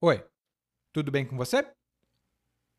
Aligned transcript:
Oi, 0.00 0.22
tudo 0.92 1.10
bem 1.10 1.26
com 1.26 1.36
você? 1.36 1.66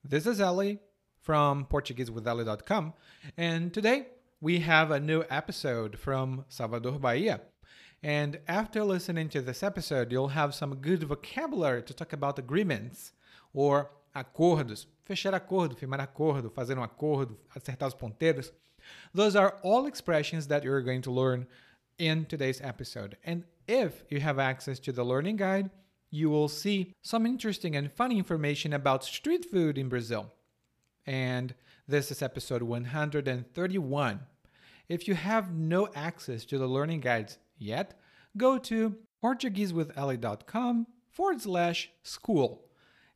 This 0.08 0.26
is 0.26 0.40
Ellie 0.40 0.80
from 1.20 1.66
PortugueseWithEllie.com, 1.66 2.94
and 3.36 3.74
today 3.74 4.08
we 4.40 4.60
have 4.60 4.90
a 4.90 5.02
new 5.02 5.26
episode 5.30 5.98
from 5.98 6.46
Salvador, 6.48 6.98
Bahia. 6.98 7.42
And 8.02 8.40
after 8.48 8.86
listening 8.86 9.28
to 9.32 9.42
this 9.42 9.64
episode, 9.64 10.14
you'll 10.14 10.30
have 10.30 10.56
some 10.56 10.76
good 10.76 11.04
vocabulary 11.04 11.84
to 11.84 11.94
talk 11.94 12.14
about 12.14 12.40
agreements 12.40 13.12
or 13.54 13.92
acordos, 14.16 14.86
fechar 15.06 15.34
acordo, 15.34 15.76
firmar 15.76 16.00
acordo, 16.00 16.50
fazer 16.50 16.78
um 16.78 16.84
acordo, 16.84 17.38
acertar 17.54 17.88
os 17.88 17.96
ponteiros. 17.96 18.54
Those 19.14 19.36
are 19.36 19.58
all 19.62 19.88
expressions 19.88 20.48
that 20.48 20.64
you're 20.64 20.82
going 20.82 21.02
to 21.02 21.12
learn 21.12 21.48
in 21.98 22.24
today's 22.24 22.62
episode. 22.62 23.18
And 23.26 23.44
if 23.68 24.06
you 24.08 24.22
have 24.22 24.40
access 24.40 24.80
to 24.80 24.94
the 24.94 25.04
learning 25.04 25.36
guide, 25.36 25.70
you 26.12 26.30
will 26.30 26.48
see 26.48 26.94
some 27.02 27.26
interesting 27.26 27.76
and 27.76 27.92
funny 27.92 28.18
information 28.18 28.74
about 28.74 29.04
street 29.04 29.46
food 29.50 29.78
in 29.78 29.90
Brazil. 29.90 30.32
And 31.06 31.54
this 31.88 32.12
is 32.12 32.22
episode 32.22 32.64
131. 32.64 34.20
If 34.88 35.08
you 35.08 35.16
have 35.16 35.54
no 35.54 35.90
access 35.96 36.46
to 36.46 36.58
the 36.58 36.68
learning 36.68 37.02
guides 37.02 37.38
yet, 37.58 38.00
go 38.38 38.58
to 38.58 38.96
PortugueseWithEllie.com 39.24 40.88
forward 41.12 41.42
slash 41.42 41.90
school 42.04 42.66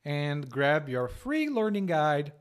and 0.05 0.49
grab 0.49 0.89
your 0.89 1.07
free 1.07 1.49
learning 1.49 1.85
guide 1.85 2.33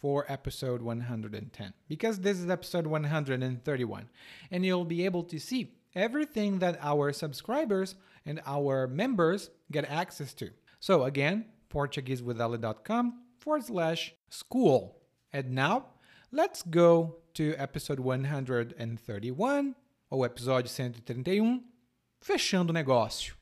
for 0.00 0.24
episode 0.28 0.80
110 0.80 1.74
because 1.88 2.20
this 2.20 2.38
is 2.38 2.48
episode 2.48 2.86
131 2.86 4.08
and 4.50 4.64
you'll 4.64 4.84
be 4.84 5.04
able 5.04 5.22
to 5.22 5.38
see 5.38 5.74
everything 5.94 6.58
that 6.60 6.78
our 6.80 7.12
subscribers 7.12 7.96
and 8.24 8.40
our 8.46 8.86
members 8.86 9.50
get 9.70 9.84
access 9.84 10.34
to. 10.34 10.50
So 10.78 11.04
again, 11.04 11.46
PortugueseWithEllie.com 11.70 13.14
forward 13.38 13.64
slash 13.64 14.14
school. 14.28 14.96
And 15.32 15.52
now 15.52 15.86
let's 16.32 16.62
go 16.62 17.16
to 17.34 17.54
episode 17.56 18.00
131, 18.00 19.74
ou 20.10 20.24
episódio 20.24 20.68
131, 20.68 21.40
um, 21.40 21.64
Fechando 22.20 22.70
o 22.70 22.72
Negócio. 22.72 23.34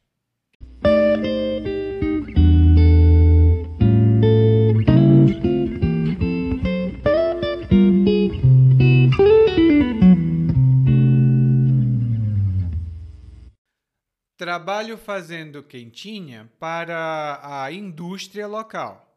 Trabalho 14.48 14.96
fazendo 14.96 15.62
quentinha 15.62 16.50
para 16.58 17.38
a 17.42 17.70
indústria 17.70 18.46
local. 18.46 19.14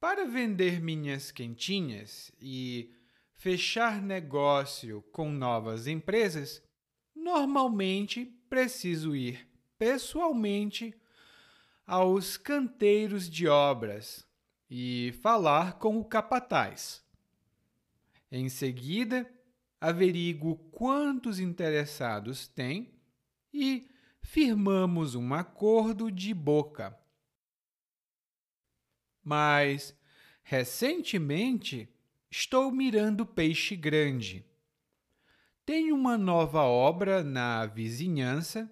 Para 0.00 0.24
vender 0.24 0.80
minhas 0.80 1.30
quentinhas 1.30 2.32
e 2.40 2.90
fechar 3.34 4.00
negócio 4.00 5.02
com 5.12 5.30
novas 5.30 5.86
empresas, 5.86 6.62
normalmente 7.14 8.24
preciso 8.48 9.14
ir 9.14 9.46
pessoalmente 9.78 10.94
aos 11.86 12.38
canteiros 12.38 13.28
de 13.28 13.46
obras 13.46 14.26
e 14.70 15.12
falar 15.20 15.74
com 15.74 15.98
o 15.98 16.04
capataz. 16.06 17.04
Em 18.32 18.48
seguida, 18.48 19.30
averiguo 19.78 20.56
quantos 20.72 21.38
interessados 21.38 22.48
tem 22.48 22.90
e 23.52 23.86
firmamos 24.22 25.14
um 25.14 25.34
acordo 25.34 26.10
de 26.10 26.32
boca. 26.34 26.98
Mas, 29.22 29.96
recentemente, 30.42 31.88
estou 32.30 32.70
mirando 32.70 33.26
peixe 33.26 33.76
grande. 33.76 34.44
Tem 35.64 35.92
uma 35.92 36.16
nova 36.16 36.62
obra 36.62 37.22
na 37.22 37.66
vizinhança 37.66 38.70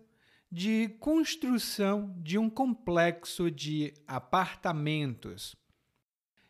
de 0.51 0.89
construção 1.01 2.15
de 2.23 2.39
um 2.39 2.49
complexo 2.49 3.51
de 3.51 3.93
apartamentos. 4.07 5.55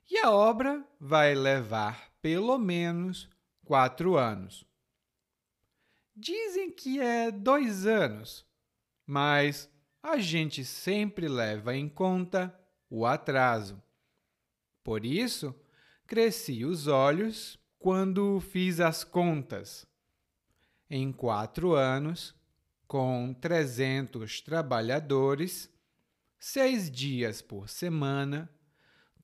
E 0.08 0.18
a 0.18 0.30
obra 0.30 0.86
vai 1.00 1.34
levar 1.34 2.12
pelo 2.22 2.58
menos 2.58 3.28
quatro 3.64 4.16
anos. 4.16 4.64
Dizem 6.14 6.70
que 6.70 7.00
é 7.00 7.30
dois 7.30 7.86
anos, 7.86 8.46
mas 9.06 9.70
a 10.02 10.18
gente 10.18 10.64
sempre 10.64 11.28
leva 11.28 11.76
em 11.76 11.88
conta 11.88 12.54
o 12.90 13.06
atraso. 13.06 13.82
Por 14.82 15.04
isso, 15.04 15.54
cresci 16.06 16.64
os 16.64 16.86
olhos 16.86 17.58
quando 17.78 18.40
fiz 18.40 18.80
as 18.80 19.04
contas. 19.04 19.86
Em 20.88 21.12
quatro 21.12 21.74
anos, 21.74 22.34
com 22.86 23.34
300 23.40 24.40
trabalhadores, 24.40 25.68
seis 26.38 26.90
dias 26.90 27.42
por 27.42 27.68
semana, 27.68 28.48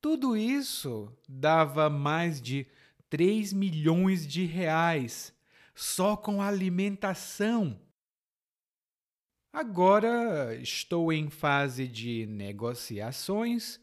tudo 0.01 0.37
isso 0.37 1.17
dava 1.29 1.89
mais 1.89 2.43
de 2.43 2.67
3 3.09 3.53
milhões 3.53 4.27
de 4.27 4.45
reais 4.45 5.33
só 5.75 6.17
com 6.17 6.43
alimentação. 6.43 7.81
Agora 9.53 10.57
estou 10.57 11.13
em 11.13 11.29
fase 11.29 11.87
de 11.87 12.25
negociações 12.25 13.79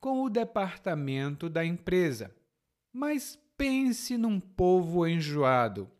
com 0.00 0.22
o 0.22 0.30
departamento 0.30 1.50
da 1.50 1.64
empresa, 1.64 2.32
mas 2.92 3.36
pense 3.56 4.16
num 4.16 4.38
povo 4.38 5.04
enjoado. 5.08 5.90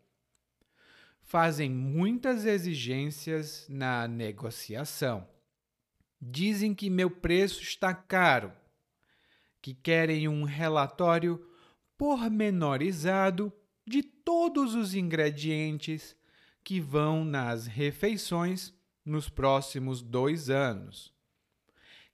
Fazem 1.21 1.69
muitas 1.69 2.45
exigências 2.45 3.67
na 3.67 4.07
negociação. 4.07 5.27
Dizem 6.21 6.73
que 6.73 6.89
meu 6.89 7.11
preço 7.11 7.61
está 7.61 7.93
caro, 7.93 8.53
que 9.61 9.73
querem 9.73 10.29
um 10.29 10.45
relatório 10.45 11.45
pormenorizado 11.97 13.51
de 13.85 14.01
todos 14.01 14.75
os 14.75 14.93
ingredientes 14.95 16.15
que 16.63 16.79
vão 16.79 17.25
nas 17.25 17.67
refeições 17.67 18.78
nos 19.05 19.29
próximos 19.29 20.01
dois 20.01 20.49
anos, 20.49 21.13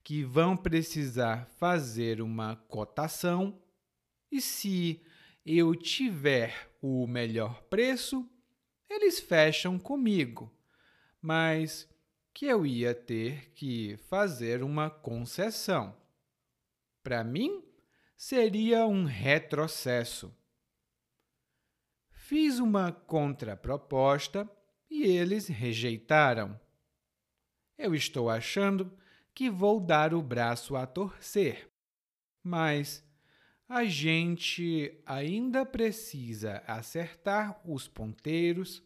que 0.04 0.24
vão 0.24 0.56
precisar 0.56 1.46
fazer 1.58 2.22
uma 2.22 2.56
cotação 2.56 3.62
e 4.32 4.42
se 4.42 5.02
eu 5.46 5.76
tiver 5.76 6.70
o 6.82 7.08
melhor 7.08 7.64
preço, 7.64 8.30
eles 8.90 9.20
fecham 9.20 9.80
comigo, 9.80 10.54
mas 11.22 11.90
que 12.34 12.46
eu 12.46 12.66
ia 12.66 12.94
ter 12.94 13.52
que 13.54 13.96
fazer 14.10 14.62
uma 14.62 14.90
concessão. 14.90 15.96
Para 17.02 17.24
mim, 17.24 17.64
seria 18.18 18.86
um 18.86 19.06
retrocesso. 19.06 20.36
Fiz 22.12 22.60
uma 22.60 22.92
contraproposta 22.92 24.50
e 24.90 25.04
eles 25.04 25.48
rejeitaram. 25.48 26.60
Eu 27.78 27.94
estou 27.94 28.30
achando 28.30 28.92
que 29.34 29.50
vou 29.50 29.80
dar 29.80 30.14
o 30.14 30.22
braço 30.22 30.76
a 30.76 30.86
torcer, 30.86 31.70
mas 32.44 33.04
a 33.68 33.84
gente 33.84 34.98
ainda 35.06 35.66
precisa 35.66 36.64
acertar 36.68 37.60
os 37.66 37.88
ponteiros 37.88 38.82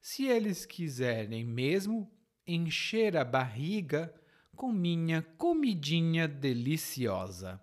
se 0.00 0.26
eles 0.26 0.64
quiserem 0.64 1.44
mesmo 1.44 2.10
encher 2.46 3.16
a 3.16 3.24
barriga 3.24 4.14
com 4.56 4.72
minha 4.72 5.22
comidinha 5.36 6.26
deliciosa. 6.26 7.60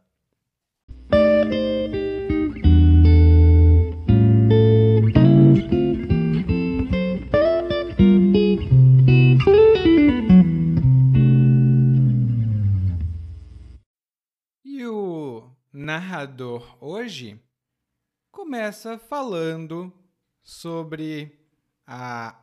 Narrador 16.20 16.78
hoje 16.82 17.42
começa 18.30 18.98
falando 18.98 19.94
sobre 20.42 21.40
a 21.88 22.38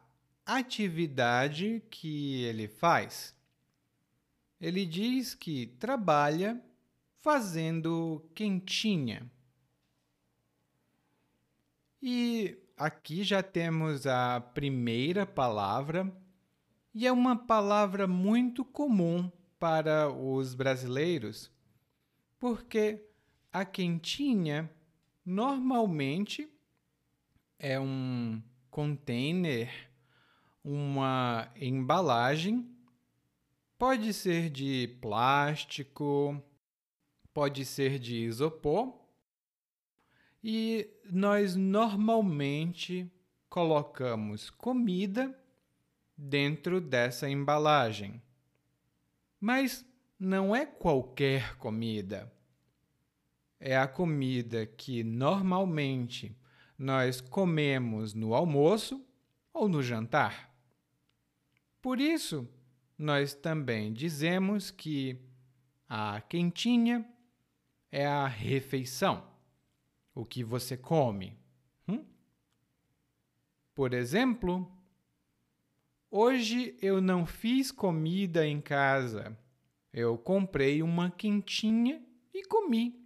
atividade 0.47 1.83
que 1.91 2.43
ele 2.45 2.69
faz. 2.69 3.37
Ele 4.59 4.87
diz 4.87 5.35
que 5.35 5.67
trabalha 5.79 6.59
fazendo 7.19 8.27
quentinha. 8.35 9.31
E 12.01 12.57
aqui 12.79 13.23
já 13.23 13.43
temos 13.43 14.07
a 14.07 14.41
primeira 14.41 15.27
palavra, 15.27 16.11
e 16.95 17.07
é 17.07 17.13
uma 17.13 17.37
palavra 17.37 18.07
muito 18.07 18.65
comum 18.65 19.31
para 19.59 20.09
os 20.09 20.55
brasileiros, 20.55 21.53
porque 22.39 23.07
a 23.57 23.65
quentinha 23.65 24.71
normalmente 25.25 26.47
é 27.59 27.81
um 27.81 28.43
container, 28.71 29.71
uma 30.63 31.51
embalagem, 31.57 32.71
pode 33.79 34.13
ser 34.13 34.51
de 34.51 34.99
plástico, 35.01 36.39
pode 37.33 37.65
ser 37.65 37.99
de 37.99 38.17
isopor, 38.17 38.95
e 40.45 40.91
nós 41.11 41.57
normalmente 41.57 43.11
colocamos 43.49 44.51
comida 44.51 45.35
dentro 46.15 46.79
dessa 46.79 47.27
embalagem. 47.27 48.21
Mas 49.41 49.83
não 50.21 50.55
é 50.55 50.67
qualquer 50.67 51.57
comida. 51.57 52.36
É 53.59 53.77
a 53.77 53.89
comida 53.89 54.67
que 54.67 55.03
normalmente 55.03 56.37
nós 56.79 57.21
comemos 57.21 58.13
no 58.13 58.35
almoço 58.35 59.05
ou 59.53 59.69
no 59.69 59.83
jantar. 59.83 60.55
Por 61.81 62.01
isso, 62.01 62.49
nós 62.99 63.35
também 63.35 63.93
dizemos 63.93 64.71
que 64.71 65.19
a 65.89 66.21
quentinha 66.21 67.09
é 67.91 68.07
a 68.07 68.27
refeição, 68.27 69.25
o 70.15 70.25
que 70.25 70.43
você 70.43 70.77
come. 70.77 71.39
Hum? 71.89 72.05
Por 73.75 73.95
exemplo, 73.95 74.71
hoje 76.11 76.77
eu 76.83 77.01
não 77.01 77.25
fiz 77.25 77.71
comida 77.71 78.47
em 78.47 78.61
casa. 78.61 79.39
Eu 79.93 80.19
comprei 80.19 80.83
uma 80.83 81.11
quentinha 81.11 82.05
e 82.35 82.45
comi. 82.45 83.06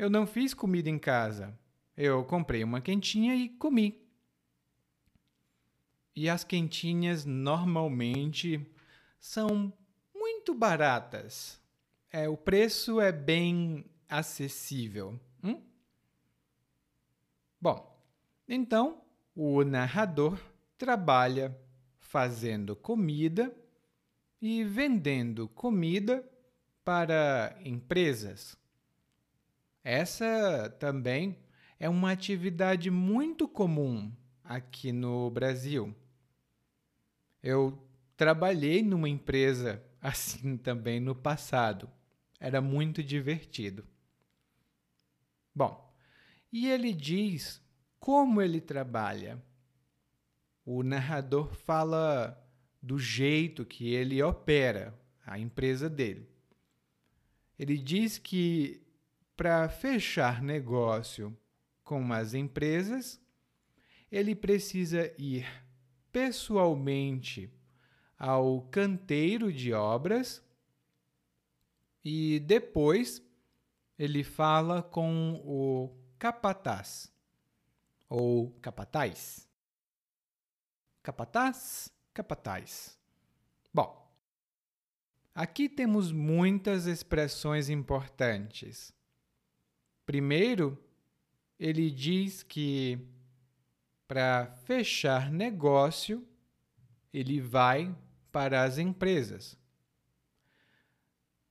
Eu 0.00 0.08
não 0.08 0.26
fiz 0.26 0.54
comida 0.54 0.88
em 0.88 0.98
casa. 0.98 1.54
Eu 1.94 2.24
comprei 2.24 2.64
uma 2.64 2.80
quentinha 2.80 3.36
e 3.36 3.50
comi. 3.50 4.02
E 6.16 6.26
as 6.26 6.42
quentinhas 6.42 7.26
normalmente 7.26 8.66
são 9.20 9.70
muito 10.14 10.54
baratas. 10.54 11.60
É, 12.10 12.26
o 12.26 12.34
preço 12.34 12.98
é 12.98 13.12
bem 13.12 13.84
acessível. 14.08 15.20
Hum? 15.44 15.62
Bom, 17.60 18.02
então 18.48 19.02
o 19.36 19.62
narrador 19.64 20.40
trabalha 20.78 21.54
fazendo 21.98 22.74
comida 22.74 23.54
e 24.40 24.64
vendendo 24.64 25.46
comida 25.46 26.26
para 26.82 27.54
empresas. 27.62 28.58
Essa 29.82 30.68
também 30.78 31.38
é 31.78 31.88
uma 31.88 32.12
atividade 32.12 32.90
muito 32.90 33.48
comum 33.48 34.12
aqui 34.44 34.92
no 34.92 35.30
Brasil. 35.30 35.94
Eu 37.42 37.82
trabalhei 38.16 38.82
numa 38.82 39.08
empresa 39.08 39.82
assim 40.00 40.56
também 40.56 41.00
no 41.00 41.14
passado. 41.14 41.90
Era 42.38 42.60
muito 42.60 43.02
divertido. 43.02 43.86
Bom, 45.54 45.94
e 46.52 46.68
ele 46.68 46.92
diz 46.92 47.62
como 47.98 48.42
ele 48.42 48.60
trabalha. 48.60 49.42
O 50.64 50.82
narrador 50.82 51.54
fala 51.54 52.38
do 52.82 52.98
jeito 52.98 53.64
que 53.64 53.92
ele 53.92 54.22
opera 54.22 54.98
a 55.24 55.38
empresa 55.38 55.88
dele. 55.88 56.28
Ele 57.58 57.76
diz 57.76 58.18
que 58.18 58.79
para 59.40 59.70
fechar 59.70 60.42
negócio 60.42 61.34
com 61.82 62.12
as 62.12 62.34
empresas, 62.34 63.18
ele 64.12 64.34
precisa 64.34 65.10
ir 65.16 65.48
pessoalmente 66.12 67.50
ao 68.18 68.60
canteiro 68.70 69.50
de 69.50 69.72
obras 69.72 70.44
e 72.04 72.38
depois 72.40 73.26
ele 73.98 74.22
fala 74.22 74.82
com 74.82 75.40
o 75.42 75.98
capataz 76.18 77.10
ou 78.10 78.50
capataz. 78.60 79.48
Capataz, 81.02 81.90
capataz. 82.12 82.98
Bom, 83.72 84.06
aqui 85.34 85.66
temos 85.66 86.12
muitas 86.12 86.84
expressões 86.84 87.70
importantes. 87.70 88.99
Primeiro, 90.10 90.76
ele 91.56 91.88
diz 91.88 92.42
que 92.42 92.98
para 94.08 94.46
fechar 94.64 95.30
negócio, 95.30 96.26
ele 97.12 97.40
vai 97.40 97.96
para 98.32 98.64
as 98.64 98.76
empresas. 98.76 99.56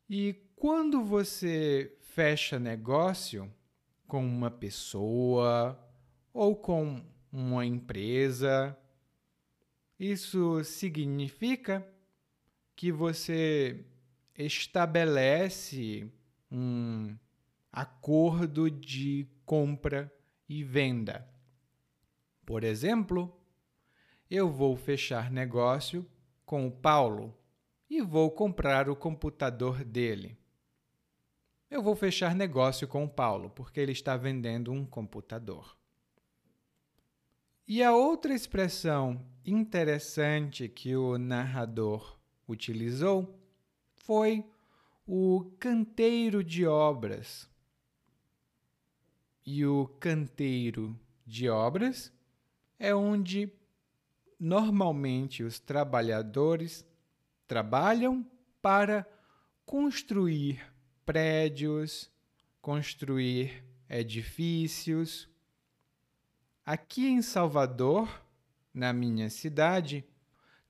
E 0.09 0.35
quando 0.57 1.01
você 1.01 1.95
fecha 2.01 2.59
negócio 2.59 3.50
com 4.06 4.27
uma 4.27 4.51
pessoa 4.51 5.81
ou 6.33 6.53
com 6.53 7.01
uma 7.31 7.65
empresa, 7.65 8.77
isso 9.97 10.62
significa 10.65 11.88
que 12.75 12.91
você 12.91 13.85
estabelece 14.38 16.12
um 16.51 17.15
acordo 17.71 18.69
de 18.69 19.27
compra 19.45 20.13
e 20.48 20.63
venda. 20.63 21.27
Por 22.45 22.63
exemplo, 22.63 23.36
eu 24.30 24.50
vou 24.50 24.75
fechar 24.75 25.31
negócio 25.31 26.06
com 26.45 26.68
o 26.68 26.71
Paulo 26.71 27.38
e 27.89 28.01
vou 28.01 28.31
comprar 28.31 28.89
o 28.89 28.95
computador 28.95 29.83
dele. 29.83 30.38
Eu 31.69 31.81
vou 31.81 31.95
fechar 31.95 32.36
negócio 32.36 32.88
com 32.88 33.04
o 33.04 33.10
Paulo 33.10 33.50
porque 33.51 33.80
ele 33.80 33.92
está 33.92 34.18
vendendo 34.18 34.72
um 34.72 34.86
computador. 34.86 35.77
E 37.68 37.83
a 37.83 37.92
outra 37.94 38.33
expressão 38.33 39.24
interessante 39.45 40.68
que 40.68 40.95
o 40.95 41.18
narrador 41.18 42.19
utilizou 42.48 43.39
foi 43.95 44.44
o 45.06 45.51
canteiro 45.60 46.43
de 46.43 46.65
obras. 46.67 47.49
E 49.51 49.65
o 49.65 49.88
canteiro 50.00 50.96
de 51.25 51.50
obras 51.50 52.13
é 52.77 52.94
onde 52.94 53.51
normalmente 54.39 55.41
os 55.41 55.58
trabalhadores 55.58 56.86
trabalham 57.48 58.24
para 58.62 59.10
construir 59.65 60.63
prédios, 61.03 62.12
construir 62.62 63.65
edifícios. 63.89 65.27
Aqui 66.63 67.08
em 67.08 67.24
Salvador, 67.24 68.24
na 68.72 68.94
minha 68.94 69.32
cidade, 69.32 70.06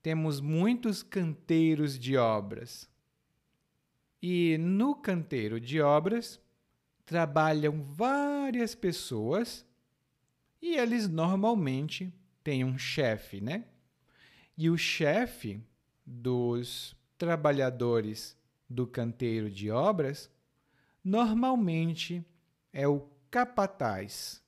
temos 0.02 0.40
muitos 0.40 1.02
canteiros 1.02 1.98
de 1.98 2.16
obras. 2.16 2.88
E 4.22 4.56
no 4.56 4.94
canteiro 4.94 5.60
de 5.60 5.82
obras 5.82 6.40
trabalham 7.10 7.82
várias 7.82 8.72
pessoas 8.72 9.66
e 10.62 10.76
eles 10.76 11.08
normalmente 11.08 12.14
têm 12.44 12.64
um 12.64 12.78
chefe, 12.78 13.40
né? 13.40 13.64
E 14.56 14.70
o 14.70 14.78
chefe 14.78 15.60
dos 16.06 16.94
trabalhadores 17.18 18.38
do 18.68 18.86
canteiro 18.86 19.50
de 19.50 19.72
obras 19.72 20.30
normalmente 21.02 22.24
é 22.72 22.86
o 22.86 23.08
capataz. 23.28 24.40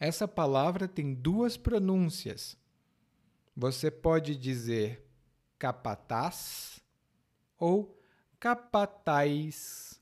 Essa 0.00 0.26
palavra 0.26 0.88
tem 0.88 1.12
duas 1.12 1.58
pronúncias. 1.58 2.56
Você 3.54 3.90
pode 3.90 4.34
dizer 4.34 5.06
capataz 5.58 6.80
ou 7.58 8.02
capataz. 8.40 10.01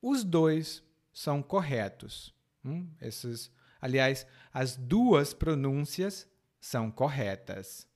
Os 0.00 0.24
dois 0.24 0.82
são 1.12 1.42
corretos. 1.42 2.34
Hum? 2.64 2.88
Esses, 3.00 3.50
aliás, 3.80 4.26
as 4.52 4.76
duas 4.76 5.32
pronúncias 5.32 6.28
são 6.60 6.90
corretas. 6.90 7.88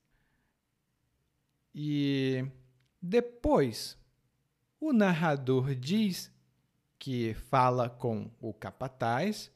E 1.73 2.45
depois, 3.01 3.97
o 4.79 4.91
narrador 4.91 5.75
diz 5.75 6.31
que 6.97 7.33
fala 7.33 7.89
com 7.89 8.29
o 8.39 8.53
capataz 8.53 9.51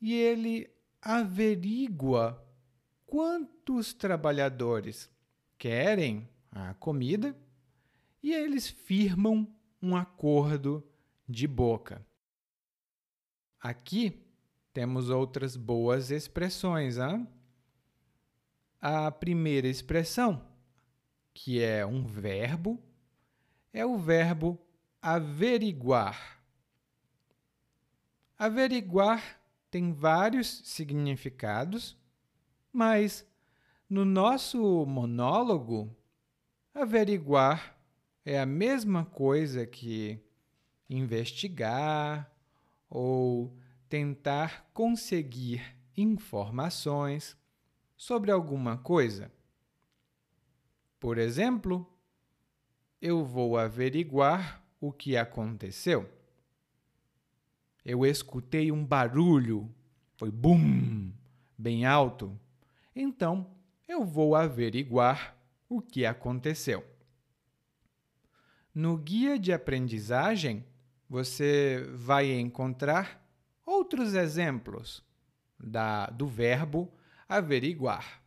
e 0.00 0.14
ele 0.14 0.70
averigua 1.00 2.42
quantos 3.06 3.92
trabalhadores 3.92 5.10
querem 5.58 6.28
a 6.50 6.74
comida 6.74 7.36
e 8.22 8.32
eles 8.32 8.68
firmam 8.68 9.46
um 9.82 9.94
acordo 9.96 10.82
de 11.28 11.46
boca. 11.46 12.04
Aqui 13.60 14.22
temos 14.72 15.08
outras 15.08 15.56
boas 15.56 16.10
expressões. 16.10 16.98
Hein? 16.98 17.28
A 18.80 19.10
primeira 19.10 19.68
expressão, 19.68 20.46
que 21.32 21.62
é 21.62 21.86
um 21.86 22.04
verbo, 22.04 22.82
é 23.72 23.86
o 23.86 23.96
verbo 23.96 24.60
averiguar. 25.00 26.40
Averiguar 28.38 29.40
tem 29.70 29.92
vários 29.92 30.62
significados, 30.64 31.96
mas 32.72 33.26
no 33.88 34.04
nosso 34.04 34.86
monólogo, 34.86 35.94
averiguar 36.74 37.78
é 38.24 38.40
a 38.40 38.46
mesma 38.46 39.04
coisa 39.04 39.66
que 39.66 40.23
investigar 40.96 42.30
ou 42.88 43.56
tentar 43.88 44.70
conseguir 44.72 45.76
informações 45.96 47.36
sobre 47.96 48.30
alguma 48.30 48.76
coisa. 48.76 49.30
Por 50.98 51.18
exemplo, 51.18 51.86
eu 53.00 53.24
vou 53.24 53.58
averiguar 53.58 54.64
o 54.80 54.92
que 54.92 55.16
aconteceu. 55.16 56.10
Eu 57.84 58.06
escutei 58.06 58.72
um 58.72 58.84
barulho, 58.84 59.70
foi 60.16 60.30
bum, 60.30 61.12
bem 61.58 61.84
alto. 61.84 62.38
Então, 62.96 63.50
eu 63.86 64.04
vou 64.04 64.34
averiguar 64.34 65.36
o 65.68 65.82
que 65.82 66.06
aconteceu. 66.06 66.84
No 68.74 68.96
guia 68.96 69.38
de 69.38 69.52
aprendizagem, 69.52 70.64
você 71.14 71.86
vai 71.92 72.32
encontrar 72.32 73.24
outros 73.64 74.14
exemplos 74.14 75.00
da, 75.56 76.06
do 76.06 76.26
verbo 76.26 76.92
averiguar. 77.28 78.20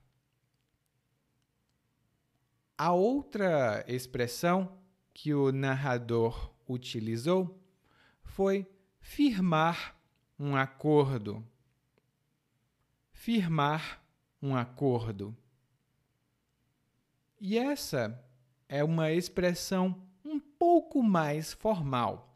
A 2.77 2.93
outra 2.93 3.83
expressão 3.89 4.79
que 5.13 5.33
o 5.33 5.51
narrador 5.51 6.53
utilizou 6.65 7.61
foi 8.23 8.65
firmar 9.01 9.99
um 10.39 10.55
acordo. 10.55 11.45
Firmar 13.11 14.01
um 14.41 14.55
acordo. 14.55 15.35
E 17.37 17.57
essa 17.57 18.17
é 18.69 18.81
uma 18.81 19.11
expressão 19.11 20.07
um 20.23 20.39
pouco 20.39 21.03
mais 21.03 21.51
formal. 21.51 22.26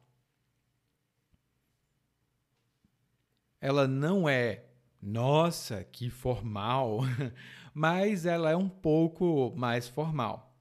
Ela 3.62 3.88
não 3.88 4.28
é, 4.28 4.66
nossa, 5.00 5.84
que 5.84 6.10
formal, 6.10 7.02
mas 7.72 8.26
ela 8.26 8.50
é 8.50 8.56
um 8.56 8.68
pouco 8.68 9.54
mais 9.56 9.88
formal. 9.88 10.58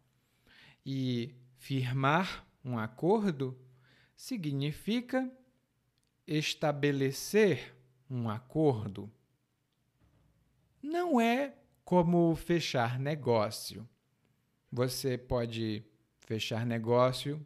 E 0.85 1.35
firmar 1.57 2.47
um 2.63 2.79
acordo 2.79 3.59
significa 4.15 5.33
estabelecer 6.27 7.75
um 8.11 8.29
acordo. 8.29 9.11
Não 10.83 11.19
é 11.19 11.55
como 11.83 12.35
fechar 12.37 12.99
negócio. 12.99 13.89
Você 14.71 15.17
pode 15.17 15.83
fechar 16.19 16.67
negócio 16.67 17.45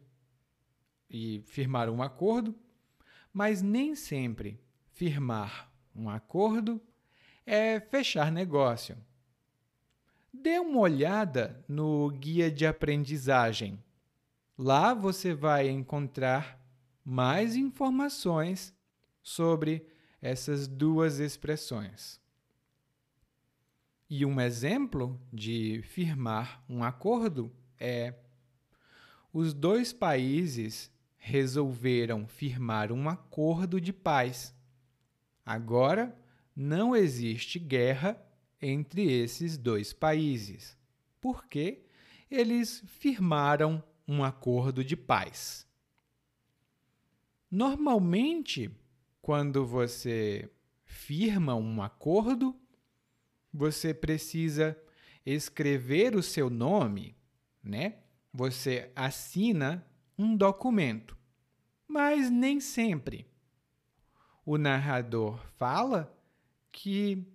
e 1.09 1.41
firmar 1.45 1.89
um 1.89 2.03
acordo, 2.03 2.53
mas 3.31 3.61
nem 3.61 3.95
sempre 3.95 4.59
firmar 4.95 5.69
um 5.93 6.09
acordo 6.09 6.81
é 7.45 7.79
fechar 7.79 8.31
negócio. 8.31 8.97
Dê 10.33 10.57
uma 10.57 10.79
olhada 10.79 11.63
no 11.67 12.09
guia 12.09 12.49
de 12.49 12.65
aprendizagem. 12.65 13.77
Lá 14.57 14.93
você 14.93 15.33
vai 15.33 15.67
encontrar 15.69 16.59
mais 17.03 17.57
informações 17.57 18.73
sobre 19.21 19.85
essas 20.21 20.65
duas 20.65 21.19
expressões. 21.19 22.19
E 24.09 24.25
um 24.25 24.39
exemplo 24.39 25.19
de 25.31 25.81
firmar 25.83 26.63
um 26.69 26.83
acordo 26.83 27.51
é: 27.77 28.13
os 29.33 29.53
dois 29.53 29.91
países 29.91 30.89
resolveram 31.17 32.27
firmar 32.27 32.93
um 32.93 33.09
acordo 33.09 33.81
de 33.81 33.91
paz. 33.91 34.54
Agora 35.45 36.17
não 36.55 36.95
existe 36.95 37.59
guerra 37.59 38.19
entre 38.61 39.11
esses 39.11 39.57
dois 39.57 39.93
países, 39.93 40.77
porque 41.21 41.83
eles 42.31 42.83
firmaram 42.87 43.83
um 44.07 44.23
acordo 44.23 44.83
de 44.83 44.95
paz. 44.95 45.67
Normalmente, 47.51 48.71
quando 49.21 49.65
você 49.65 50.49
firma 50.83 51.55
um 51.55 51.81
acordo, 51.81 52.55
você 53.53 53.93
precisa 53.93 54.77
escrever 55.25 56.15
o 56.15 56.23
seu 56.23 56.49
nome, 56.49 57.15
né? 57.63 57.99
Você 58.33 58.91
assina 58.95 59.85
um 60.17 60.35
documento, 60.35 61.17
mas 61.87 62.29
nem 62.29 62.59
sempre. 62.59 63.27
O 64.45 64.57
narrador 64.57 65.39
fala 65.57 66.15
que 66.71 67.25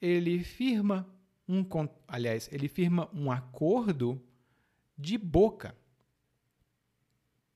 ele 0.00 0.42
firma 0.42 1.06
um, 1.48 1.64
aliás, 2.08 2.48
ele 2.52 2.66
firma 2.66 3.08
um 3.12 3.30
acordo 3.30 4.20
de 4.98 5.16
boca. 5.16 5.76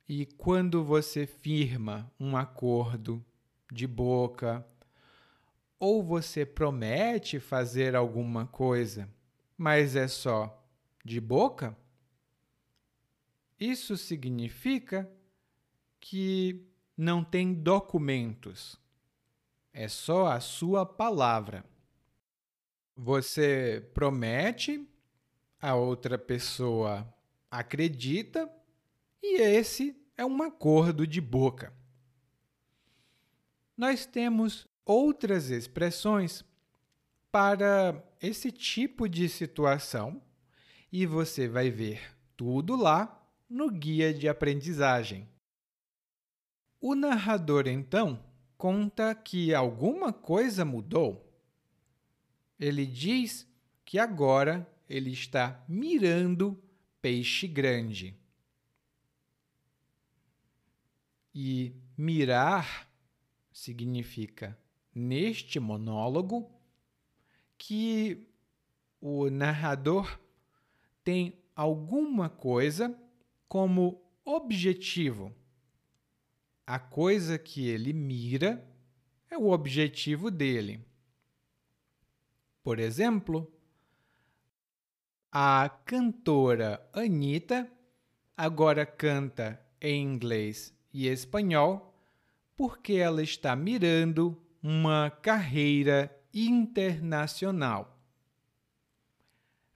E 0.08 0.26
quando 0.26 0.84
você 0.84 1.26
firma 1.26 2.10
um 2.18 2.36
acordo 2.36 3.24
de 3.70 3.86
boca, 3.86 4.64
ou 5.78 6.02
você 6.02 6.44
promete 6.44 7.40
fazer 7.40 7.96
alguma 7.96 8.46
coisa, 8.46 9.08
mas 9.56 9.96
é 9.96 10.06
só 10.06 10.62
de 11.04 11.20
boca, 11.20 11.76
isso 13.58 13.96
significa 13.96 15.10
que 15.98 16.66
não 16.96 17.24
tem 17.24 17.54
documentos. 17.54 18.78
É 19.72 19.88
só 19.88 20.26
a 20.28 20.40
sua 20.40 20.84
palavra. 20.84 21.64
Você 22.96 23.88
promete, 23.94 24.86
a 25.60 25.74
outra 25.74 26.18
pessoa 26.18 27.06
acredita, 27.50 28.50
e 29.22 29.40
esse 29.40 29.96
é 30.16 30.24
um 30.24 30.42
acordo 30.42 31.06
de 31.06 31.20
boca 31.20 31.72
nós 33.80 34.04
temos 34.04 34.68
outras 34.84 35.48
expressões 35.48 36.44
para 37.32 38.04
esse 38.20 38.52
tipo 38.52 39.08
de 39.08 39.26
situação 39.26 40.20
e 40.92 41.06
você 41.06 41.48
vai 41.48 41.70
ver 41.70 42.14
tudo 42.36 42.76
lá 42.76 43.26
no 43.48 43.70
guia 43.70 44.12
de 44.12 44.28
aprendizagem. 44.28 45.26
O 46.78 46.94
narrador, 46.94 47.66
então, 47.68 48.22
conta 48.60 49.14
que 49.14 49.54
alguma 49.54 50.12
coisa 50.12 50.66
mudou. 50.66 51.26
Ele 52.58 52.84
diz 52.84 53.50
que 53.86 53.98
agora 53.98 54.70
ele 54.86 55.10
está 55.10 55.64
mirando 55.66 56.62
peixe 57.00 57.48
grande. 57.48 58.14
E 61.34 61.74
mirar 61.96 62.86
significa, 63.50 64.58
neste 64.94 65.58
monólogo, 65.58 66.52
que 67.56 68.28
o 69.00 69.30
narrador 69.30 70.20
tem 71.02 71.32
alguma 71.56 72.28
coisa 72.28 72.94
como 73.48 74.02
objetivo. 74.22 75.34
A 76.72 76.78
coisa 76.78 77.36
que 77.36 77.68
ele 77.68 77.92
mira 77.92 78.64
é 79.28 79.36
o 79.36 79.50
objetivo 79.50 80.30
dele. 80.30 80.86
Por 82.62 82.78
exemplo, 82.78 83.52
a 85.32 85.68
cantora 85.84 86.80
Anitta 86.92 87.68
agora 88.36 88.86
canta 88.86 89.60
em 89.80 90.00
inglês 90.00 90.72
e 90.92 91.08
espanhol 91.08 91.92
porque 92.56 92.92
ela 92.92 93.20
está 93.20 93.56
mirando 93.56 94.40
uma 94.62 95.10
carreira 95.10 96.16
internacional. 96.32 98.00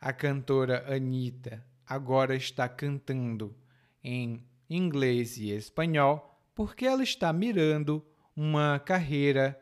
A 0.01 0.13
cantora 0.13 0.95
Anitta 0.95 1.67
agora 1.85 2.37
está 2.37 2.69
cantando 2.69 3.53
em 4.01 4.47
inglês 4.71 5.37
e 5.39 5.51
espanhol 5.51 6.31
porque 6.55 6.87
ela 6.87 7.03
está 7.03 7.33
mirando 7.33 8.05
uma 8.37 8.79
carreira 8.79 9.61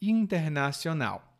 internacional. 0.00 1.36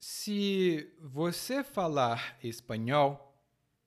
Se 0.00 0.92
você 1.00 1.62
falar 1.64 2.36
espanhol, 2.42 3.34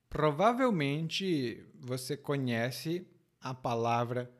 provavelmente 0.08 1.64
você 1.74 2.16
conhece 2.16 3.06
a 3.40 3.54
palavra 3.54 4.30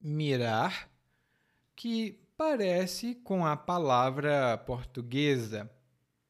mirar, 0.00 0.90
que 1.74 2.20
parece 2.36 3.14
com 3.14 3.46
a 3.46 3.56
palavra 3.56 4.58
portuguesa, 4.58 5.70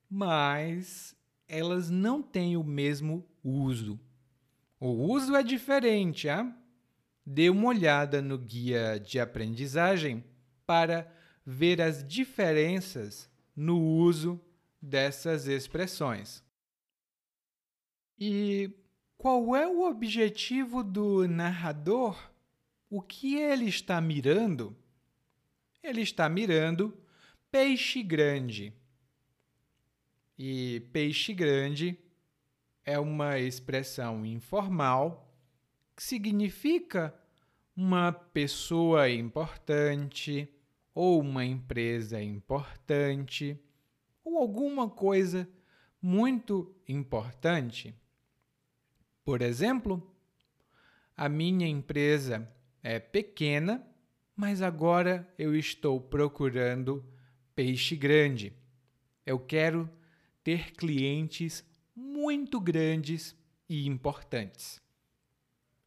mas 0.08 1.16
elas 1.48 1.90
não 1.90 2.22
têm 2.22 2.56
o 2.56 2.62
mesmo 2.62 3.26
uso. 3.42 3.98
O 4.78 4.88
uso 4.88 5.34
é 5.34 5.42
diferente, 5.42 6.28
ah? 6.28 6.56
Dê 7.24 7.50
uma 7.50 7.68
olhada 7.68 8.20
no 8.22 8.38
guia 8.38 8.98
de 8.98 9.20
aprendizagem 9.20 10.24
para 10.66 11.12
ver 11.44 11.80
as 11.80 12.06
diferenças 12.06 13.30
no 13.54 13.78
uso 13.80 14.40
dessas 14.80 15.46
expressões. 15.46 16.42
E 18.18 18.70
qual 19.16 19.54
é 19.54 19.66
o 19.66 19.88
objetivo 19.88 20.82
do 20.82 21.26
narrador? 21.28 22.30
O 22.88 23.00
que 23.00 23.36
ele 23.36 23.66
está 23.66 24.00
mirando? 24.00 24.76
Ele 25.82 26.00
está 26.02 26.28
mirando 26.28 26.96
peixe 27.50 28.02
grande. 28.02 28.72
E 30.38 30.80
peixe 30.92 31.34
grande 31.34 31.98
é 32.84 32.98
uma 32.98 33.38
expressão 33.38 34.24
informal 34.24 35.29
significa 36.00 37.14
uma 37.76 38.10
pessoa 38.10 39.10
importante 39.10 40.48
ou 40.94 41.20
uma 41.20 41.44
empresa 41.44 42.22
importante 42.22 43.60
ou 44.24 44.38
alguma 44.38 44.88
coisa 44.88 45.46
muito 46.00 46.74
importante. 46.88 47.94
Por 49.22 49.42
exemplo, 49.42 50.10
a 51.14 51.28
minha 51.28 51.68
empresa 51.68 52.50
é 52.82 52.98
pequena, 52.98 53.86
mas 54.34 54.62
agora 54.62 55.30
eu 55.38 55.54
estou 55.54 56.00
procurando 56.00 57.04
peixe 57.54 57.94
grande. 57.94 58.54
Eu 59.26 59.38
quero 59.38 59.88
ter 60.42 60.72
clientes 60.72 61.62
muito 61.94 62.58
grandes 62.58 63.36
e 63.68 63.86
importantes. 63.86 64.80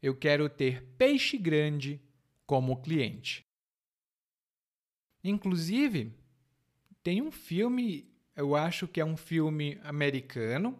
Eu 0.04 0.16
quero 0.16 0.48
ter 0.48 0.84
peixe 0.98 1.36
grande 1.36 2.00
como 2.46 2.80
cliente. 2.80 3.44
Inclusive, 5.24 6.14
tem 7.02 7.22
um 7.22 7.32
filme 7.32 8.14
eu 8.36 8.56
acho 8.56 8.88
que 8.88 9.00
é 9.00 9.06
um 9.06 9.16
filme 9.16 9.80
americano, 9.84 10.78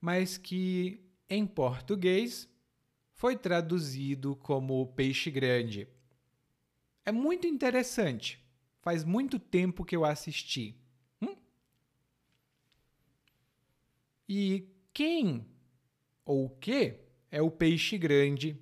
mas 0.00 0.36
que 0.36 1.02
em 1.28 1.46
português 1.46 2.48
foi 3.14 3.36
traduzido 3.36 4.36
como 4.36 4.86
Peixe 4.92 5.30
Grande. 5.30 5.88
É 7.04 7.10
muito 7.10 7.46
interessante. 7.46 8.38
Faz 8.80 9.02
muito 9.02 9.38
tempo 9.38 9.84
que 9.84 9.96
eu 9.96 10.04
assisti. 10.04 10.76
Hum? 11.20 11.34
E 14.28 14.68
quem 14.92 15.46
ou 16.24 16.46
o 16.46 16.50
que 16.50 17.00
é 17.30 17.42
o 17.42 17.50
peixe 17.50 17.98
grande 17.98 18.58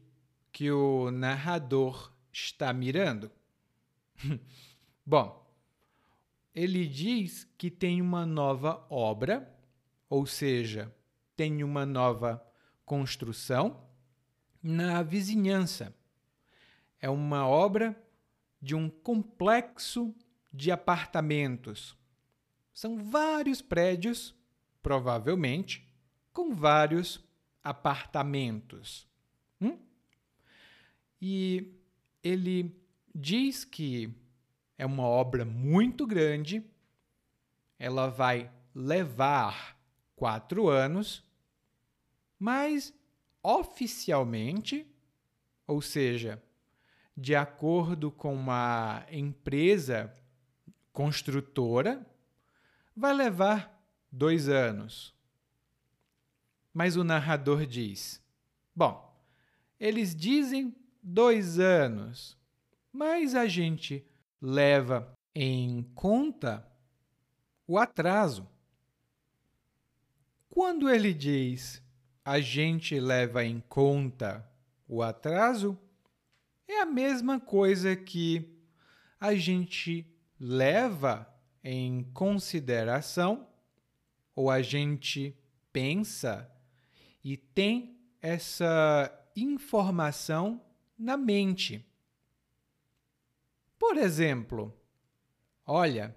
que 0.53 0.71
o 0.71 1.11
narrador 1.11 2.13
está 2.33 2.73
mirando? 2.73 3.31
Bom, 5.05 5.47
ele 6.55 6.87
diz 6.87 7.45
que 7.59 7.71
tem 7.71 8.01
uma 8.01 8.25
nova 8.25 8.87
obra, 8.89 9.55
ou 10.09 10.27
seja, 10.27 10.95
tem 11.37 11.63
uma 11.63 11.85
nova 11.85 12.43
construção 12.85 13.87
na 14.63 15.03
vizinhança. 15.03 15.95
É 17.01 17.11
uma 17.11 17.47
obra 17.47 17.95
de 18.61 18.75
um 18.75 18.89
complexo 18.89 20.15
de 20.53 20.73
apartamentos. 20.73 21.97
São 22.73 22.99
vários 22.99 23.61
prédios, 23.61 24.35
provavelmente, 24.83 25.87
com 26.33 26.55
vários 26.55 27.26
apartamentos. 27.67 29.09
Hum? 29.61 29.77
E 31.21 31.75
ele 32.23 32.81
diz 33.13 33.65
que 33.65 34.15
é 34.79 34.87
uma 34.87 35.03
obra 35.03 35.45
muito 35.45 36.07
grande, 36.07 36.65
ela 37.77 38.09
vai 38.09 38.53
levar 38.73 39.77
quatro 40.15 40.69
anos, 40.69 41.25
mas 42.39 42.95
oficialmente, 43.43 44.87
ou 45.67 45.83
seja, 45.83 46.41
de 47.17 47.35
acordo 47.35 48.13
com 48.13 48.49
a 48.49 49.05
empresa 49.11 50.15
construtora, 50.93 52.07
vai 52.95 53.13
levar 53.13 53.77
dois 54.13 54.49
anos. 54.49 55.16
Mas 56.77 56.95
o 56.95 57.03
narrador 57.03 57.65
diz: 57.65 58.23
bom, 58.75 59.19
eles 59.81 60.15
dizem 60.15 60.77
dois 61.03 61.59
anos, 61.59 62.37
mas 62.93 63.35
a 63.35 63.47
gente 63.47 64.05
leva 64.39 65.11
em 65.35 65.85
conta 65.95 66.71
o 67.67 67.79
atraso. 67.79 68.47
Quando 70.51 70.91
ele 70.91 71.15
diz 71.15 71.83
a 72.23 72.41
gente 72.41 73.01
leva 73.01 73.43
em 73.43 73.59
conta 73.71 74.47
o 74.87 75.03
atraso, 75.03 75.79
é 76.69 76.83
a 76.83 76.85
mesma 76.87 77.41
coisa 77.41 77.97
que 77.97 78.55
a 79.19 79.35
gente 79.35 80.07
leva 80.39 81.27
em 81.65 82.03
consideração 82.13 83.49
ou 84.35 84.51
a 84.51 84.61
gente 84.61 85.35
pensa 85.73 86.53
e 87.29 87.37
tem 87.37 87.99
essa 88.23 89.13
informação 89.35 90.65
na 90.97 91.17
mente. 91.17 91.85
Por 93.77 93.97
exemplo, 93.97 94.73
olha, 95.67 96.15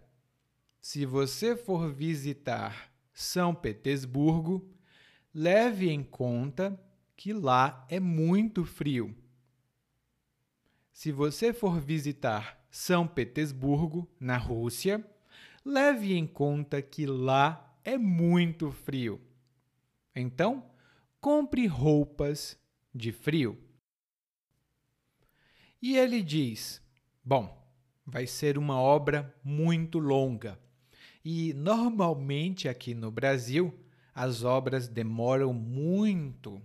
se 0.79 1.07
você 1.07 1.55
for 1.55 1.91
visitar 1.91 2.93
São 3.11 3.55
Petersburgo, 3.55 4.71
leve 5.33 5.89
em 5.89 6.03
conta 6.03 6.79
que 7.17 7.33
lá 7.33 7.87
é 7.89 7.99
muito 7.99 8.63
frio. 8.63 9.17
Se 10.93 11.11
você 11.11 11.51
for 11.51 11.81
visitar 11.81 12.63
São 12.69 13.07
Petersburgo, 13.07 14.07
na 14.19 14.37
Rússia, 14.37 15.03
leve 15.65 16.13
em 16.13 16.27
conta 16.27 16.83
que 16.83 17.07
lá 17.07 17.75
é 17.83 17.97
muito 17.97 18.71
frio. 18.71 19.19
Então, 20.15 20.69
compre 21.19 21.67
roupas 21.67 22.57
de 22.93 23.11
frio. 23.11 23.57
E 25.81 25.97
ele 25.97 26.21
diz: 26.21 26.81
Bom, 27.23 27.57
vai 28.05 28.25
ser 28.27 28.57
uma 28.57 28.79
obra 28.79 29.33
muito 29.43 29.99
longa. 29.99 30.59
E 31.23 31.53
normalmente 31.53 32.67
aqui 32.67 32.93
no 32.93 33.11
Brasil 33.11 33.73
as 34.13 34.43
obras 34.43 34.87
demoram 34.87 35.53
muito, 35.53 36.61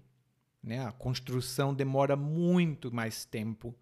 né? 0.62 0.85
A 0.85 0.93
construção 0.93 1.75
demora 1.75 2.17
muito 2.17 2.93
mais 2.93 3.25
tempo 3.25 3.75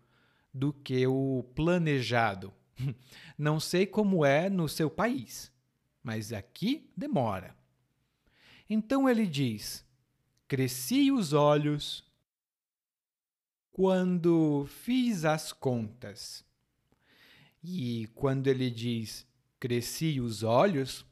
do 0.52 0.72
que 0.72 1.06
o 1.06 1.44
planejado. 1.54 2.52
Não 3.38 3.58
sei 3.58 3.86
como 3.86 4.24
é 4.24 4.50
no 4.50 4.68
seu 4.68 4.90
país, 4.90 5.50
mas 6.02 6.32
aqui 6.32 6.90
demora. 6.96 7.56
Então 8.68 9.08
ele 9.08 9.26
diz: 9.26 9.84
Cresci 10.52 11.10
os 11.10 11.32
olhos 11.32 12.04
quando 13.70 14.66
fiz 14.66 15.24
as 15.24 15.50
contas 15.50 16.44
e 17.64 18.06
quando 18.14 18.48
ele 18.48 18.70
diz 18.70 19.26
cresci 19.58 20.20
os 20.20 20.42
olhos, 20.42 21.06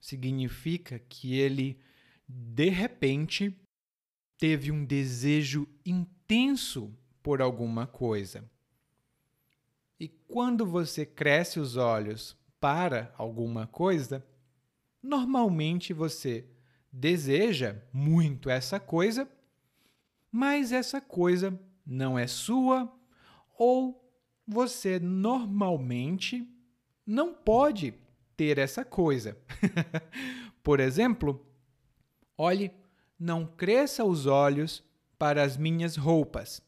significa 0.00 0.98
que 0.98 1.34
ele, 1.38 1.78
de 2.26 2.70
repente, 2.70 3.54
teve 4.38 4.72
um 4.72 4.82
desejo 4.82 5.68
intenso 5.84 6.90
por 7.22 7.42
alguma 7.42 7.86
coisa. 7.86 8.50
E 9.98 10.08
quando 10.08 10.64
você 10.64 11.04
cresce 11.04 11.60
os 11.60 11.76
olhos 11.76 12.34
para 12.58 13.14
alguma 13.18 13.66
coisa, 13.66 14.26
normalmente 15.02 15.92
você 15.92 16.48
deseja 16.92 17.76
muito 17.92 18.50
essa 18.50 18.80
coisa, 18.80 19.28
mas 20.30 20.72
essa 20.72 21.00
coisa 21.00 21.58
não 21.86 22.18
é 22.18 22.26
sua 22.26 22.92
ou 23.58 24.00
você 24.46 24.98
normalmente 24.98 26.48
não 27.06 27.32
pode 27.34 27.94
ter 28.36 28.58
essa 28.58 28.84
coisa. 28.84 29.36
Por 30.62 30.80
exemplo, 30.80 31.46
olhe, 32.36 32.72
não 33.18 33.46
cresça 33.46 34.04
os 34.04 34.26
olhos 34.26 34.82
para 35.18 35.42
as 35.42 35.56
minhas 35.56 35.96
roupas. 35.96 36.62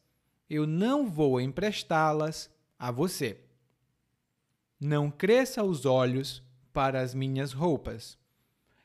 Eu 0.49 0.67
não 0.67 1.09
vou 1.09 1.41
emprestá-las 1.41 2.49
a 2.77 2.91
você. 2.91 3.39
Não 4.79 5.09
cresça 5.09 5.63
os 5.63 5.85
olhos 5.85 6.43
para 6.71 7.01
as 7.01 7.15
minhas 7.15 7.53
roupas. 7.53 8.17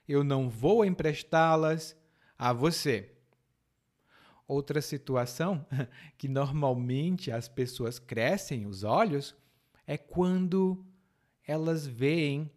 Eu 0.09 0.25
não 0.25 0.49
vou 0.49 0.85
emprestá-las 0.85 1.95
a 2.39 2.53
você. 2.53 3.13
Outra 4.47 4.81
situação 4.81 5.67
que 6.17 6.27
normalmente 6.27 7.31
as 7.31 7.47
pessoas 7.47 7.99
crescem 7.99 8.67
os 8.67 8.83
olhos 8.83 9.37
é 9.87 9.99
quando 9.99 10.83
elas 11.47 11.87
veem 11.87 12.51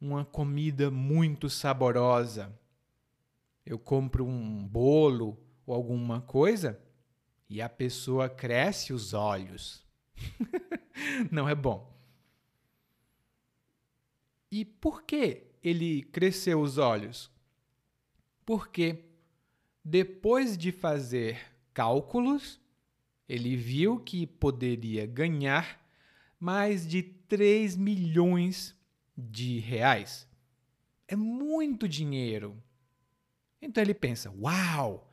uma 0.00 0.24
comida 0.24 0.90
muito 0.90 1.48
saborosa. 1.48 2.54
Eu 3.64 3.78
compro 3.78 4.26
um 4.26 4.66
bolo 4.66 5.38
ou 5.66 5.74
alguma 5.74 6.20
coisa 6.20 6.80
e 7.48 7.60
a 7.60 7.68
pessoa 7.68 8.28
cresce 8.28 8.92
os 8.92 9.12
olhos. 9.12 9.84
Não 11.30 11.48
é 11.48 11.54
bom. 11.54 11.90
E 14.50 14.64
por 14.64 15.02
que 15.02 15.49
ele 15.62 16.02
cresceu 16.02 16.60
os 16.60 16.78
olhos? 16.78 17.30
Porque 18.44 19.04
depois 19.84 20.56
de 20.56 20.72
fazer 20.72 21.40
cálculos, 21.72 22.60
ele 23.28 23.56
viu 23.56 23.98
que 23.98 24.26
poderia 24.26 25.06
ganhar 25.06 25.80
mais 26.38 26.86
de 26.86 27.02
3 27.02 27.76
milhões 27.76 28.74
de 29.16 29.58
reais. 29.58 30.28
É 31.06 31.14
muito 31.14 31.88
dinheiro. 31.88 32.60
Então 33.60 33.82
ele 33.82 33.94
pensa: 33.94 34.30
Uau, 34.30 35.10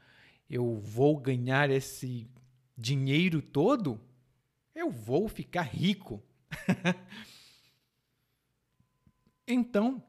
eu 0.50 0.80
vou 0.80 1.18
ganhar 1.18 1.70
esse 1.70 2.28
dinheiro 2.78 3.42
todo? 3.42 4.00
Eu 4.74 4.90
vou 4.92 5.28
ficar 5.28 5.64
rico. 5.64 6.24
então, 9.48 10.04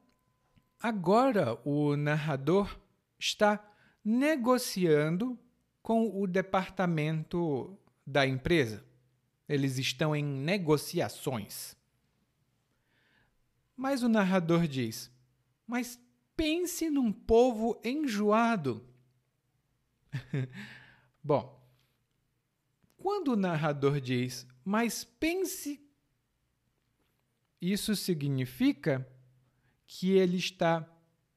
agora 0.79 1.59
o 1.65 1.95
narrador 1.95 2.79
está 3.19 3.63
negociando 4.03 5.37
com 5.81 6.21
o 6.21 6.25
departamento 6.25 7.77
da 8.05 8.25
empresa. 8.25 8.85
Eles 9.47 9.77
estão 9.77 10.15
em 10.15 10.23
negociações. 10.23 11.75
Mas 13.75 14.03
o 14.03 14.09
narrador 14.09 14.67
diz: 14.67 15.11
Mas 15.65 15.99
pense 16.35 16.89
num 16.89 17.11
povo 17.11 17.79
enjoado. 17.83 18.85
Bom, 21.23 21.59
quando 22.97 23.29
o 23.29 23.35
narrador 23.35 24.01
diz, 24.01 24.45
mas 24.63 25.03
pense, 25.03 25.81
isso 27.61 27.95
significa 27.95 29.07
que 29.89 30.11
ele 30.11 30.37
está 30.37 30.87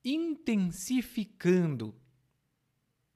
intensificando 0.05 1.95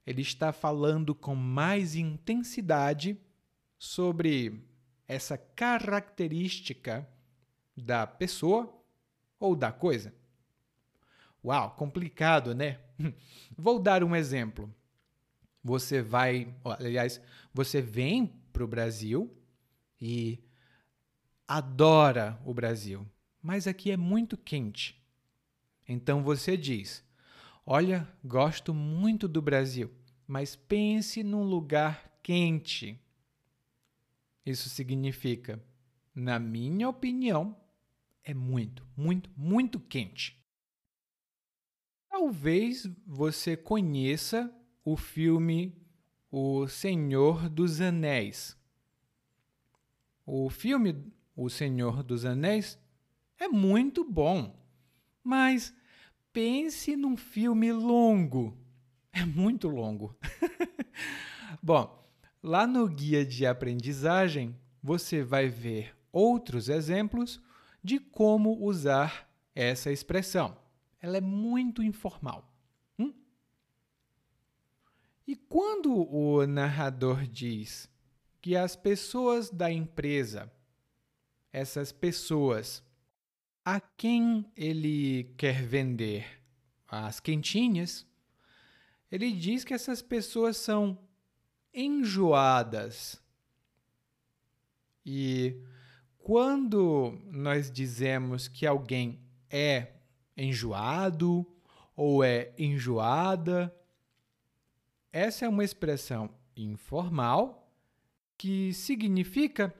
ele 0.07 0.21
está 0.21 0.53
falando 0.53 1.13
com 1.13 1.35
mais 1.35 1.93
intensidade 1.93 3.19
sobre 3.77 4.65
essa 5.05 5.37
característica 5.37 7.05
da 7.75 8.07
pessoa 8.07 8.73
ou 9.37 9.53
da 9.53 9.69
coisa. 9.69 10.15
Uau, 11.43 11.71
complicado, 11.71 12.55
né? 12.55 12.79
Vou 13.57 13.79
dar 13.79 14.01
um 14.01 14.15
exemplo. 14.15 14.73
Você 15.61 16.01
vai, 16.01 16.55
aliás, 16.63 17.19
você 17.53 17.81
vem 17.81 18.27
para 18.53 18.63
o 18.63 18.67
Brasil 18.67 19.37
e 19.99 20.41
adora 21.45 22.39
o 22.45 22.53
Brasil, 22.53 23.05
mas 23.41 23.67
aqui 23.67 23.91
é 23.91 23.97
muito 23.97 24.37
quente. 24.37 24.96
Então 25.87 26.23
você 26.23 26.57
diz: 26.57 27.03
Olha, 27.65 28.07
gosto 28.23 28.73
muito 28.73 29.27
do 29.27 29.41
Brasil, 29.41 29.91
mas 30.27 30.55
pense 30.55 31.23
num 31.23 31.43
lugar 31.43 32.19
quente. 32.21 32.99
Isso 34.45 34.69
significa, 34.69 35.63
na 36.13 36.39
minha 36.39 36.87
opinião, 36.89 37.55
é 38.23 38.33
muito, 38.33 38.85
muito, 38.95 39.29
muito 39.35 39.79
quente. 39.79 40.37
Talvez 42.09 42.89
você 43.05 43.55
conheça 43.55 44.53
o 44.83 44.97
filme 44.97 45.75
O 46.31 46.67
Senhor 46.67 47.49
dos 47.49 47.79
Anéis. 47.79 48.57
O 50.25 50.49
filme 50.49 51.13
O 51.35 51.49
Senhor 51.49 52.03
dos 52.03 52.25
Anéis 52.25 52.77
é 53.37 53.47
muito 53.47 54.03
bom, 54.03 54.57
mas 55.23 55.73
pense 56.37 56.95
num 56.95 57.17
filme 57.17 57.71
longo. 57.71 58.55
É 59.11 59.25
muito 59.25 59.67
longo. 59.67 60.15
Bom, 61.63 62.07
lá 62.43 62.67
no 62.67 62.87
guia 62.87 63.25
de 63.25 63.43
aprendizagem, 63.43 64.55
você 64.79 65.23
vai 65.23 65.49
ver 65.49 65.97
outros 66.11 66.69
exemplos 66.69 67.41
de 67.83 67.99
como 67.99 68.63
usar 68.63 69.27
essa 69.55 69.91
expressão. 69.91 70.55
Ela 71.01 71.17
é 71.17 71.21
muito 71.21 71.81
informal. 71.81 72.47
Hum? 72.99 73.11
E 75.25 75.35
quando 75.35 75.91
o 75.91 76.45
narrador 76.45 77.25
diz 77.25 77.89
que 78.39 78.55
as 78.55 78.75
pessoas 78.75 79.49
da 79.49 79.71
empresa, 79.71 80.51
essas 81.51 81.91
pessoas 81.91 82.83
a 83.69 83.81
quem 83.81 84.49
ele 84.55 85.25
quer 85.37 85.61
vender 85.61 86.41
as 86.87 87.19
quentinhas, 87.19 88.07
ele 89.11 89.29
diz 89.33 89.65
que 89.65 89.73
essas 89.73 90.01
pessoas 90.01 90.55
são 90.55 90.97
enjoadas. 91.73 93.21
E 95.05 95.61
quando 96.17 97.19
nós 97.25 97.69
dizemos 97.69 98.47
que 98.47 98.65
alguém 98.65 99.19
é 99.49 99.95
enjoado 100.37 101.45
ou 101.93 102.23
é 102.23 102.53
enjoada, 102.57 103.75
essa 105.11 105.43
é 105.43 105.49
uma 105.49 105.65
expressão 105.65 106.33
informal 106.55 107.69
que 108.37 108.73
significa 108.73 109.75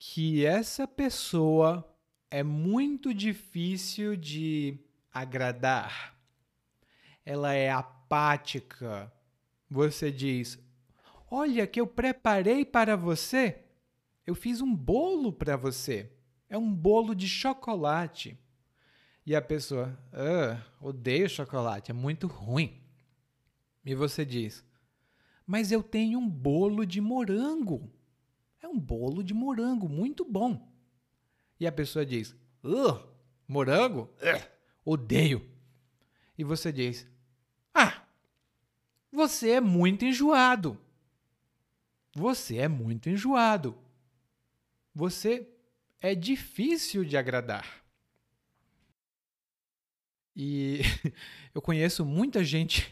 que 0.00 0.44
essa 0.44 0.84
pessoa 0.84 1.88
é 2.30 2.42
muito 2.42 3.14
difícil 3.14 4.16
de 4.16 4.78
agradar. 5.12 6.16
Ela 7.24 7.54
é 7.54 7.70
apática. 7.70 9.12
Você 9.70 10.10
diz: 10.10 10.58
Olha, 11.30 11.66
que 11.66 11.80
eu 11.80 11.86
preparei 11.86 12.64
para 12.64 12.96
você. 12.96 13.64
Eu 14.26 14.34
fiz 14.34 14.60
um 14.60 14.74
bolo 14.74 15.32
para 15.32 15.56
você. 15.56 16.12
É 16.48 16.56
um 16.56 16.72
bolo 16.72 17.14
de 17.14 17.28
chocolate. 17.28 18.38
E 19.24 19.34
a 19.34 19.42
pessoa: 19.42 19.98
ah, 20.12 20.62
odeio 20.80 21.28
chocolate, 21.28 21.90
é 21.90 21.94
muito 21.94 22.26
ruim. 22.26 22.82
E 23.84 23.94
você 23.94 24.24
diz: 24.24 24.64
Mas 25.46 25.72
eu 25.72 25.82
tenho 25.82 26.18
um 26.18 26.28
bolo 26.28 26.84
de 26.84 27.00
morango. 27.00 27.90
É 28.60 28.68
um 28.68 28.78
bolo 28.78 29.22
de 29.22 29.32
morango, 29.32 29.88
muito 29.88 30.24
bom 30.24 30.68
e 31.60 31.66
a 31.66 31.72
pessoa 31.72 32.04
diz: 32.04 32.34
morango? 33.46 34.10
Uh, 34.20 34.48
odeio. 34.84 35.48
E 36.36 36.44
você 36.44 36.72
diz: 36.72 37.06
Ah, 37.74 38.02
você 39.10 39.50
é 39.50 39.60
muito 39.60 40.04
enjoado. 40.04 40.78
Você 42.14 42.58
é 42.58 42.68
muito 42.68 43.08
enjoado. 43.08 43.76
Você 44.94 45.48
é 46.00 46.14
difícil 46.14 47.04
de 47.04 47.16
agradar. 47.16 47.84
E 50.34 50.80
eu 51.54 51.60
conheço 51.60 52.04
muita 52.04 52.44
gente. 52.44 52.90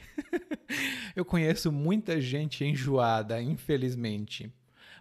eu 1.14 1.24
conheço 1.24 1.70
muita 1.70 2.20
gente 2.20 2.64
enjoada, 2.64 3.40
infelizmente. 3.40 4.52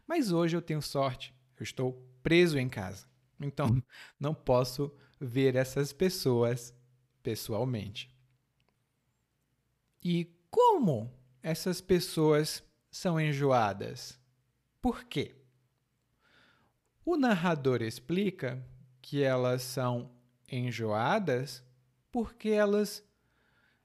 Mas 0.08 0.32
hoje 0.32 0.56
eu 0.56 0.62
tenho 0.62 0.82
sorte. 0.82 1.34
Eu 1.60 1.64
estou 1.64 1.94
preso 2.22 2.60
em 2.60 2.70
casa. 2.70 3.08
Então, 3.40 3.82
não 4.20 4.34
posso 4.34 4.92
ver 5.20 5.56
essas 5.56 5.92
pessoas 5.92 6.74
pessoalmente. 7.24 8.10
E 10.04 10.32
como 10.52 11.12
essas 11.42 11.82
pessoas 11.82 12.64
são 12.92 13.20
enjoadas? 13.20 14.20
Por 14.82 15.04
quê? 15.04 15.36
O 17.04 17.18
narrador 17.18 17.82
explica 17.82 18.64
que 19.02 19.22
elas 19.22 19.62
são 19.62 20.12
enjoadas 20.52 21.64
porque 22.12 22.50
elas 22.50 23.04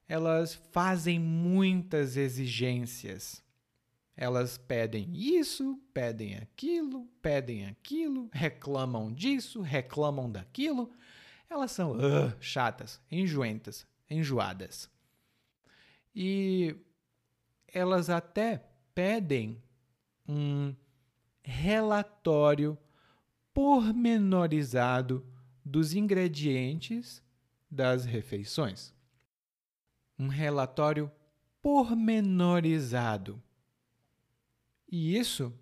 elas 0.08 0.54
fazem 0.54 1.20
muitas 1.20 2.16
exigências. 2.16 3.44
Elas 4.20 4.59
pedem 4.59 5.09
isso, 5.14 5.80
pedem 5.94 6.37
aquilo, 6.37 7.09
pedem 7.22 7.64
aquilo, 7.66 8.28
reclamam 8.30 9.11
disso, 9.11 9.62
reclamam 9.62 10.30
daquilo. 10.30 10.92
Elas 11.48 11.72
são 11.72 11.92
uh, 11.92 12.30
chatas, 12.38 13.00
enjoentas, 13.11 13.87
enjoadas. 14.11 14.90
E 16.14 16.76
elas 17.66 18.11
até 18.11 18.62
pedem 18.94 19.62
um 20.28 20.76
relatório 21.42 22.76
pormenorizado 23.54 25.26
dos 25.64 25.94
ingredientes 25.94 27.22
das 27.70 28.04
refeições. 28.04 28.92
Um 30.18 30.28
relatório 30.28 31.11
pormenorizado. 31.62 33.42
E 34.90 35.16
isso, 35.16 35.57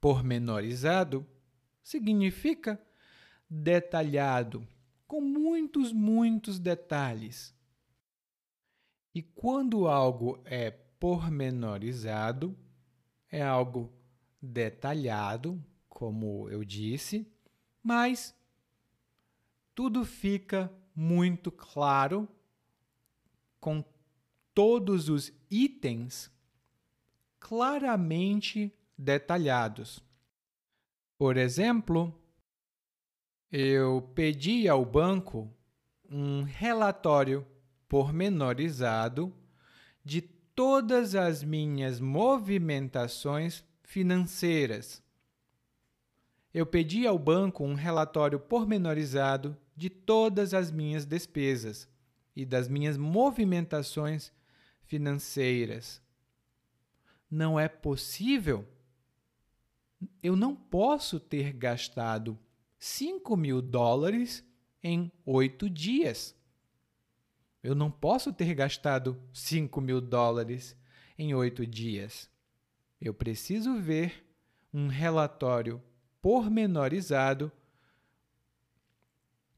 pormenorizado, 0.00 1.26
significa 1.82 2.80
detalhado, 3.48 4.64
com 5.08 5.20
muitos, 5.20 5.92
muitos 5.92 6.60
detalhes. 6.60 7.52
E 9.12 9.20
quando 9.20 9.88
algo 9.88 10.40
é 10.44 10.70
pormenorizado, 10.70 12.56
é 13.28 13.42
algo 13.42 13.92
detalhado, 14.40 15.60
como 15.88 16.48
eu 16.48 16.62
disse, 16.62 17.26
mas 17.82 18.32
tudo 19.74 20.04
fica 20.04 20.72
muito 20.94 21.50
claro 21.50 22.28
com 23.58 23.84
todos 24.54 25.08
os 25.08 25.32
itens 25.50 26.30
claramente 27.40 28.72
detalhados. 28.96 30.04
Por 31.18 31.36
exemplo, 31.36 32.14
eu 33.50 34.02
pedi 34.14 34.68
ao 34.68 34.84
banco 34.84 35.52
um 36.08 36.42
relatório 36.42 37.44
pormenorizado 37.88 39.34
de 40.04 40.20
todas 40.20 41.14
as 41.14 41.42
minhas 41.42 41.98
movimentações 41.98 43.64
financeiras. 43.82 45.02
Eu 46.52 46.66
pedi 46.66 47.06
ao 47.06 47.18
banco 47.18 47.64
um 47.64 47.74
relatório 47.74 48.38
pormenorizado 48.38 49.56
de 49.76 49.88
todas 49.88 50.52
as 50.52 50.70
minhas 50.70 51.04
despesas 51.04 51.88
e 52.36 52.44
das 52.44 52.68
minhas 52.68 52.96
movimentações 52.96 54.32
financeiras. 54.84 56.02
Não 57.30 57.58
é 57.58 57.68
possível? 57.68 58.66
Eu 60.22 60.34
não 60.34 60.56
posso 60.56 61.20
ter 61.20 61.52
gastado 61.52 62.38
5 62.78 63.36
mil 63.36 63.60
dólares 63.62 64.44
em 64.82 65.12
oito 65.24 65.68
dias. 65.68 66.34
Eu 67.62 67.74
não 67.74 67.90
posso 67.90 68.32
ter 68.32 68.54
gastado 68.54 69.22
5 69.32 69.80
mil 69.80 70.00
dólares 70.00 70.76
em 71.18 71.34
oito 71.34 71.66
dias. 71.66 72.30
Eu 73.00 73.12
preciso 73.12 73.78
ver 73.78 74.26
um 74.72 74.88
relatório 74.88 75.82
pormenorizado 76.22 77.52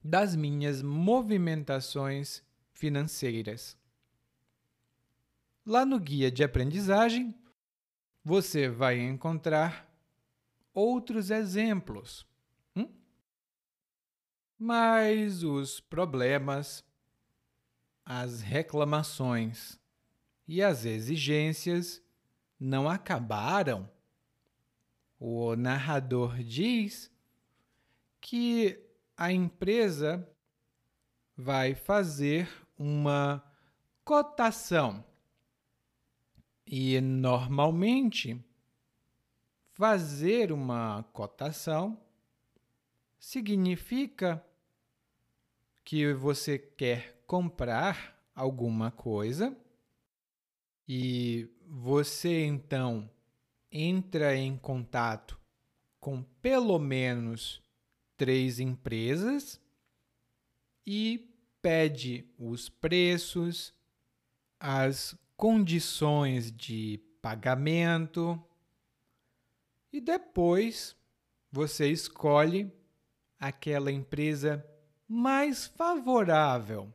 das 0.03 0.35
minhas 0.35 0.83
movimentações 0.83 2.43
financeiras. 2.73 3.77
Lá 5.65 5.87
no 5.87 6.01
guia 6.01 6.31
de 6.31 6.43
aprendizagem, 6.43 7.33
você 8.25 8.69
vai 8.69 9.01
encontrar 9.01 9.91
outros 10.73 11.31
exemplos. 11.31 12.27
Hum? 12.77 12.89
Mas 14.59 15.43
os 15.43 15.81
problemas 15.81 16.85
as 18.05 18.41
reclamações 18.41 19.79
e 20.47 20.63
as 20.63 20.85
exigências 20.85 22.03
não 22.59 22.89
acabaram. 22.89 23.89
O 25.19 25.55
narrador 25.55 26.43
diz 26.43 27.11
que 28.21 28.79
a 29.17 29.33
empresa 29.33 30.29
vai 31.37 31.75
fazer 31.75 32.49
uma 32.77 33.43
cotação. 34.05 35.05
E 36.67 37.01
normalmente, 37.01 38.43
fazer 39.73 40.53
uma 40.53 41.03
cotação 41.13 41.99
significa 43.19 44.45
que 45.85 46.13
você 46.13 46.59
quer 46.59 47.23
comprar 47.27 48.21
alguma 48.35 48.91
coisa 48.91 49.57
e 50.89 51.49
você 51.67 52.45
então 52.45 53.11
entra 53.71 54.37
em 54.37 54.57
contato 54.57 55.41
com 55.99 56.23
pelo 56.43 56.79
menos 56.79 57.63
três 58.17 58.61
empresas 58.61 59.61
e 60.87 61.33
pede 61.63 62.29
os 62.39 62.69
preços, 62.69 63.73
as 64.59 65.17
condições 65.43 66.53
de 66.53 67.01
pagamento 67.21 68.41
e 69.93 70.01
depois 70.01 70.97
você 71.51 71.91
escolhe 71.91 72.73
aquela 73.41 73.91
empresa 73.91 74.65
mais 75.09 75.67
favorável 75.67 76.95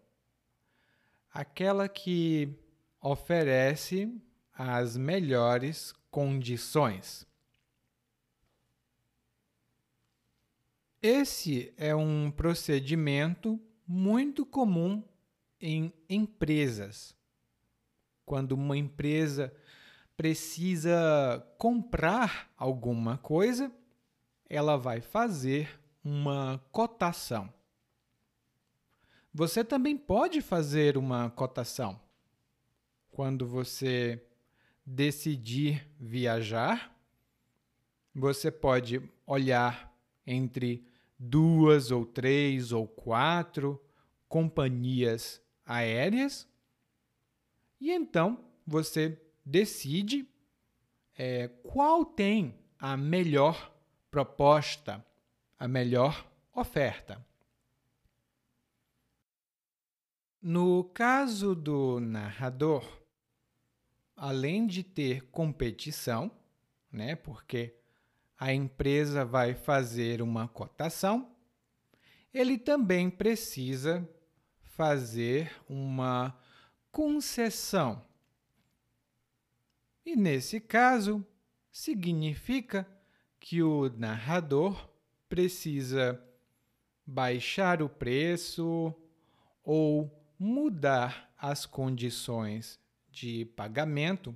aquela 1.30 1.90
que 1.90 2.58
oferece 3.02 4.18
as 4.54 4.96
melhores 4.96 5.94
condições. 6.10 7.28
Esse 11.02 11.74
é 11.76 11.94
um 11.94 12.32
procedimento 12.32 13.60
muito 13.86 14.46
comum 14.46 15.04
em 15.60 15.92
empresas. 16.10 17.16
Quando 18.28 18.52
uma 18.52 18.76
empresa 18.76 19.54
precisa 20.18 21.42
comprar 21.58 22.52
alguma 22.58 23.18
coisa, 23.18 23.72
ela 24.50 24.76
vai 24.76 25.00
fazer 25.00 25.80
uma 26.04 26.62
cotação. 26.70 27.52
Você 29.34 29.63
também 29.63 29.96
pode 29.96 30.42
fazer 30.42 30.98
uma 30.98 31.30
cotação. 31.30 31.98
Quando 33.10 33.48
você 33.48 34.22
decidir 34.86 35.90
viajar, 35.98 36.94
você 38.13 38.52
pode 38.52 39.02
olhar 39.26 39.98
entre 40.26 40.86
duas 41.18 41.92
ou 41.92 42.06
três 42.06 42.74
ou 42.74 42.90
quatro 42.90 43.82
companhias 44.28 45.42
aéreas 45.66 46.46
e 47.80 47.92
então 47.92 48.44
você 48.66 49.22
decide 49.46 50.28
é, 51.18 51.48
qual 51.63 52.06
tem 52.06 52.56
a 52.80 52.96
melhor 52.96 53.74
proposta, 54.12 55.06
a 55.58 55.68
melhor 55.68 56.30
oferta. 56.54 57.26
No 60.42 60.84
caso 60.84 61.56
do 61.56 62.00
narrador, 62.00 62.84
além 64.16 64.66
de 64.66 64.84
ter 64.84 65.24
competição, 65.30 66.32
né, 66.92 67.16
porque 67.16 67.76
a 68.38 68.54
empresa 68.54 69.26
vai 69.26 69.56
fazer 69.56 70.22
uma 70.22 70.48
cotação, 70.48 71.36
ele 72.34 72.58
também 72.58 73.10
precisa 73.10 74.08
fazer 74.62 75.52
uma 75.68 76.38
concessão. 76.98 78.04
E 80.04 80.16
nesse 80.16 80.60
caso, 80.60 81.24
significa 81.72 82.88
que 83.40 83.62
o 83.62 83.88
narrador 83.88 84.90
precisa 85.30 86.20
baixar 87.06 87.84
o 87.84 87.88
preço 87.88 88.92
ou 89.64 90.12
mudar 90.40 91.32
as 91.38 91.68
condições 91.68 92.80
de 93.12 93.46
pagamento 93.46 94.36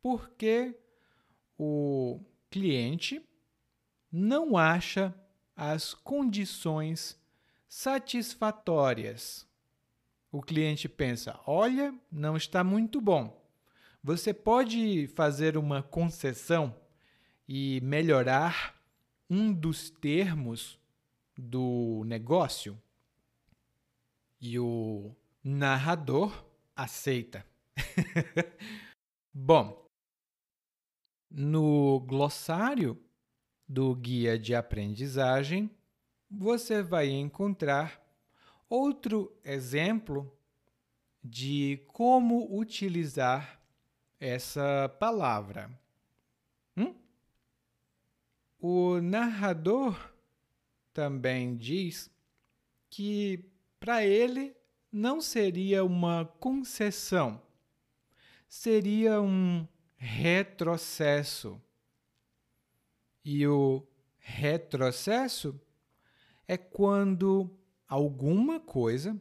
porque 0.00 0.74
o 1.58 2.24
cliente 2.50 3.22
não 4.10 4.56
acha 4.56 5.14
as 5.54 5.92
condições 5.92 7.20
satisfatórias. 7.68 9.46
O 10.32 10.40
cliente 10.40 10.88
pensa: 10.88 11.38
olha, 11.46 11.94
não 12.10 12.38
está 12.38 12.64
muito 12.64 13.02
bom. 13.02 13.38
Você 14.02 14.32
pode 14.32 15.06
fazer 15.08 15.58
uma 15.58 15.82
concessão 15.82 16.74
e 17.46 17.80
melhorar 17.82 18.74
um 19.28 19.52
dos 19.52 19.90
termos 19.90 20.80
do 21.36 22.02
negócio? 22.06 22.80
E 24.40 24.58
o 24.58 25.14
narrador 25.44 26.44
aceita. 26.74 27.46
Bom, 29.32 29.88
no 31.30 32.00
glossário 32.00 33.00
do 33.68 33.94
guia 33.94 34.38
de 34.38 34.54
aprendizagem, 34.54 35.70
você 36.28 36.82
vai 36.82 37.08
encontrar 37.08 38.01
outro 38.72 39.30
exemplo 39.44 40.34
de 41.22 41.84
como 41.88 42.58
utilizar 42.58 43.60
essa 44.18 44.88
palavra. 44.98 45.70
Hum? 46.74 46.94
O 48.58 48.98
narrador 49.02 50.14
também 50.90 51.54
diz 51.54 52.10
que 52.88 53.44
para 53.78 54.06
ele 54.06 54.56
não 54.90 55.20
seria 55.20 55.84
uma 55.84 56.24
concessão, 56.40 57.42
seria 58.48 59.20
um 59.20 59.68
retrocesso. 59.96 61.60
E 63.22 63.46
o 63.46 63.86
retrocesso 64.18 65.60
é 66.48 66.56
quando 66.56 67.54
alguma 67.92 68.58
coisa, 68.58 69.14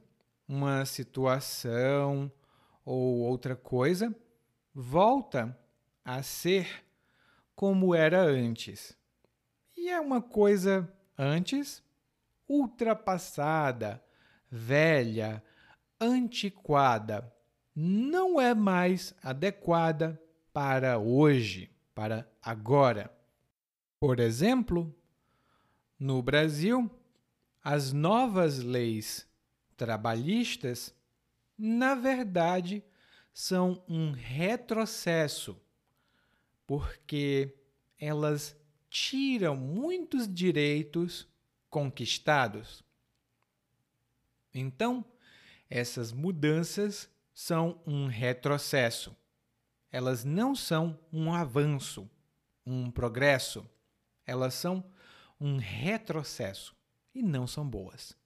uma 0.47 0.85
situação 0.85 2.31
ou 2.85 3.17
outra 3.17 3.53
coisa, 3.53 4.15
volta 4.73 5.59
a 6.05 6.23
ser 6.23 6.85
como 7.53 7.93
era 7.93 8.21
antes. 8.21 8.97
E 9.75 9.89
é 9.89 9.99
uma 9.99 10.21
coisa 10.21 10.89
antes 11.17 11.83
ultrapassada, 12.47 14.01
velha, 14.49 15.43
antiquada, 15.99 17.29
não 17.75 18.39
é 18.39 18.53
mais 18.53 19.13
adequada 19.21 20.17
para 20.53 20.97
hoje, 20.97 21.69
para 21.93 22.25
agora. 22.41 23.11
Por 23.99 24.17
exemplo, 24.17 24.95
no 25.99 26.23
Brasil, 26.23 26.89
as 27.63 27.93
novas 27.93 28.59
leis 28.59 29.27
trabalhistas, 29.77 30.93
na 31.57 31.93
verdade, 31.95 32.83
são 33.33 33.83
um 33.87 34.11
retrocesso, 34.11 35.59
porque 36.65 37.55
elas 37.99 38.55
tiram 38.89 39.55
muitos 39.55 40.27
direitos 40.27 41.27
conquistados. 41.69 42.83
Então, 44.53 45.05
essas 45.69 46.11
mudanças 46.11 47.09
são 47.33 47.81
um 47.85 48.07
retrocesso. 48.07 49.15
Elas 49.91 50.23
não 50.23 50.55
são 50.55 50.99
um 51.11 51.33
avanço, 51.33 52.09
um 52.65 52.89
progresso. 52.91 53.69
Elas 54.25 54.53
são 54.53 54.83
um 55.39 55.57
retrocesso 55.57 56.75
e 57.13 57.21
não 57.21 57.45
são 57.45 57.67
boas. 57.67 58.17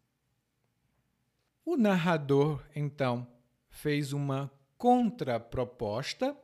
O 1.64 1.76
narrador, 1.76 2.64
então, 2.76 3.28
fez 3.70 4.14
uma 4.14 4.52
contraproposta. 4.78 6.38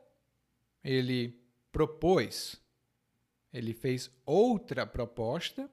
Ele 0.82 1.40
propôs, 1.70 2.60
ele 3.52 3.72
fez 3.72 4.10
outra 4.26 4.84
proposta 4.84 5.70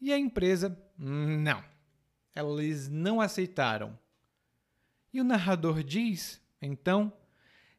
e 0.00 0.12
a 0.12 0.18
empresa, 0.18 0.78
não, 0.98 1.64
eles 2.34 2.88
não 2.88 3.20
aceitaram. 3.20 3.98
E 5.12 5.20
o 5.20 5.24
narrador 5.24 5.82
diz, 5.82 6.40
então, 6.60 7.12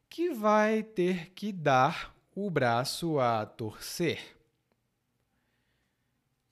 que 0.08 0.30
vai 0.30 0.82
ter 0.82 1.30
que 1.30 1.52
dar 1.52 2.14
o 2.34 2.50
braço 2.50 3.20
a 3.20 3.46
torcer. 3.46 4.36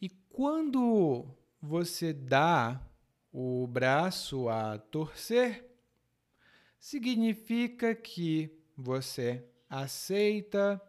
E 0.01 0.09
quando 0.09 1.27
você 1.61 2.13
dá 2.13 2.81
o 3.33 3.67
braço 3.67 4.49
a 4.49 4.79
torcer, 4.79 5.69
significa 6.79 7.95
que 7.95 8.51
você 8.77 9.45
aceita 9.69 10.81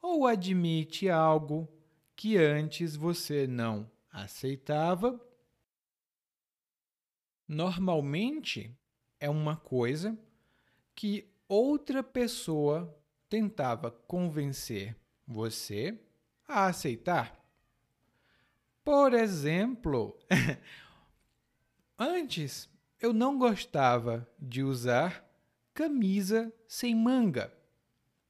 ou 0.00 0.26
admite 0.26 1.08
algo 1.08 1.68
que 2.14 2.36
antes 2.36 2.96
você 2.96 3.46
não 3.46 3.90
aceitava. 4.10 5.20
Normalmente 7.46 8.76
é 9.20 9.30
uma 9.30 9.56
coisa 9.56 10.18
que 10.94 11.30
outra 11.48 12.02
pessoa 12.02 12.94
tentava 13.28 13.90
convencer 13.90 14.96
você 15.26 15.98
a 16.48 16.66
aceitar. 16.66 17.45
Por 18.86 19.14
exemplo, 19.14 20.16
antes 21.98 22.70
eu 23.00 23.12
não 23.12 23.36
gostava 23.36 24.24
de 24.38 24.62
usar 24.62 25.28
camisa 25.74 26.52
sem 26.68 26.94
manga. 26.94 27.52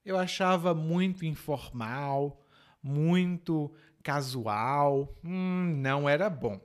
Eu 0.03 0.17
achava 0.17 0.73
muito 0.73 1.27
informal, 1.27 2.43
muito 2.83 3.71
casual, 4.03 5.15
hum, 5.23 5.77
não 5.77 6.09
era 6.09 6.31
bom. 6.31 6.59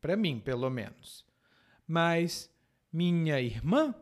Para 0.00 0.16
mim, 0.16 0.38
pelo 0.38 0.70
menos. 0.70 1.26
Mas 1.88 2.48
minha 2.92 3.40
irmã 3.40 3.92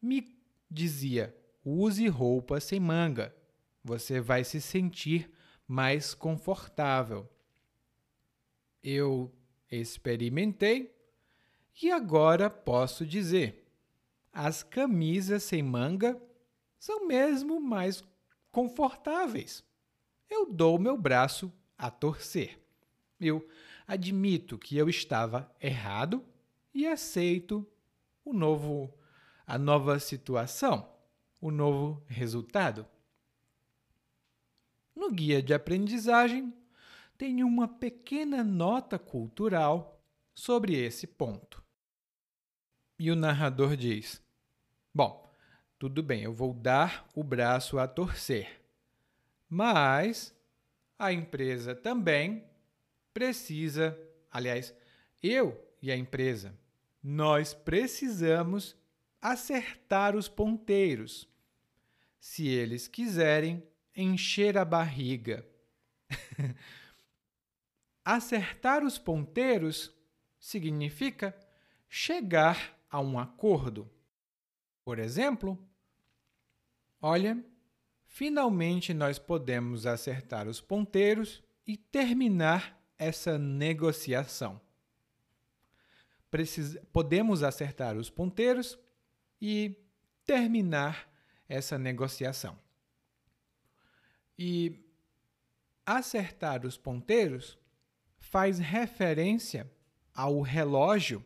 me 0.00 0.24
dizia: 0.70 1.36
use 1.64 2.06
roupa 2.06 2.60
sem 2.60 2.78
manga. 2.78 3.34
Você 3.82 4.20
vai 4.20 4.44
se 4.44 4.60
sentir 4.60 5.28
mais 5.66 6.14
confortável. 6.14 7.28
Eu 8.82 9.32
experimentei 9.70 10.94
e 11.82 11.90
agora 11.90 12.50
posso 12.50 13.06
dizer: 13.06 13.66
as 14.32 14.62
camisas 14.62 15.42
sem 15.42 15.62
manga 15.62 16.20
são 16.78 17.06
mesmo 17.06 17.60
mais 17.60 18.02
confortáveis. 18.50 19.64
Eu 20.28 20.52
dou 20.52 20.78
meu 20.78 20.96
braço 20.96 21.52
a 21.76 21.90
torcer. 21.90 22.58
Eu 23.20 23.46
admito 23.86 24.56
que 24.56 24.76
eu 24.76 24.88
estava 24.88 25.54
errado 25.60 26.24
e 26.72 26.86
aceito 26.86 27.66
o 28.24 28.32
novo 28.32 28.94
a 29.46 29.58
nova 29.58 29.98
situação, 29.98 30.88
o 31.40 31.50
novo 31.50 32.00
resultado. 32.06 32.86
No 34.94 35.10
guia 35.10 35.42
de 35.42 35.52
aprendizagem 35.52 36.54
tem 37.20 37.44
uma 37.44 37.68
pequena 37.68 38.42
nota 38.42 38.98
cultural 38.98 40.02
sobre 40.34 40.74
esse 40.74 41.06
ponto. 41.06 41.62
E 42.98 43.10
o 43.10 43.14
narrador 43.14 43.76
diz: 43.76 44.22
Bom, 44.94 45.30
tudo 45.78 46.02
bem, 46.02 46.22
eu 46.22 46.32
vou 46.32 46.54
dar 46.54 47.06
o 47.14 47.22
braço 47.22 47.78
a 47.78 47.86
torcer, 47.86 48.62
mas 49.50 50.34
a 50.98 51.12
empresa 51.12 51.74
também 51.74 52.42
precisa, 53.12 53.94
aliás, 54.30 54.74
eu 55.22 55.62
e 55.82 55.92
a 55.92 55.96
empresa, 55.98 56.58
nós 57.02 57.52
precisamos 57.52 58.74
acertar 59.20 60.16
os 60.16 60.26
ponteiros, 60.26 61.28
se 62.18 62.48
eles 62.48 62.88
quiserem 62.88 63.62
encher 63.94 64.56
a 64.56 64.64
barriga. 64.64 65.46
acertar 68.04 68.84
os 68.84 68.98
ponteiros 68.98 69.94
significa 70.38 71.36
chegar 71.88 72.78
a 72.90 73.00
um 73.00 73.18
acordo. 73.18 73.90
Por 74.84 74.98
exemplo, 74.98 75.58
olha, 77.00 77.42
finalmente 78.06 78.94
nós 78.94 79.18
podemos 79.18 79.86
acertar 79.86 80.48
os 80.48 80.60
ponteiros 80.60 81.42
e 81.66 81.76
terminar 81.76 82.80
essa 82.98 83.38
negociação. 83.38 84.60
Podemos 86.92 87.42
acertar 87.42 87.96
os 87.96 88.08
ponteiros 88.08 88.78
e 89.40 89.76
terminar 90.24 91.10
essa 91.48 91.76
negociação. 91.76 92.58
E 94.38 94.84
acertar 95.84 96.64
os 96.64 96.76
ponteiros 96.76 97.58
faz 98.20 98.58
referência 98.58 99.68
ao 100.14 100.40
relógio, 100.40 101.24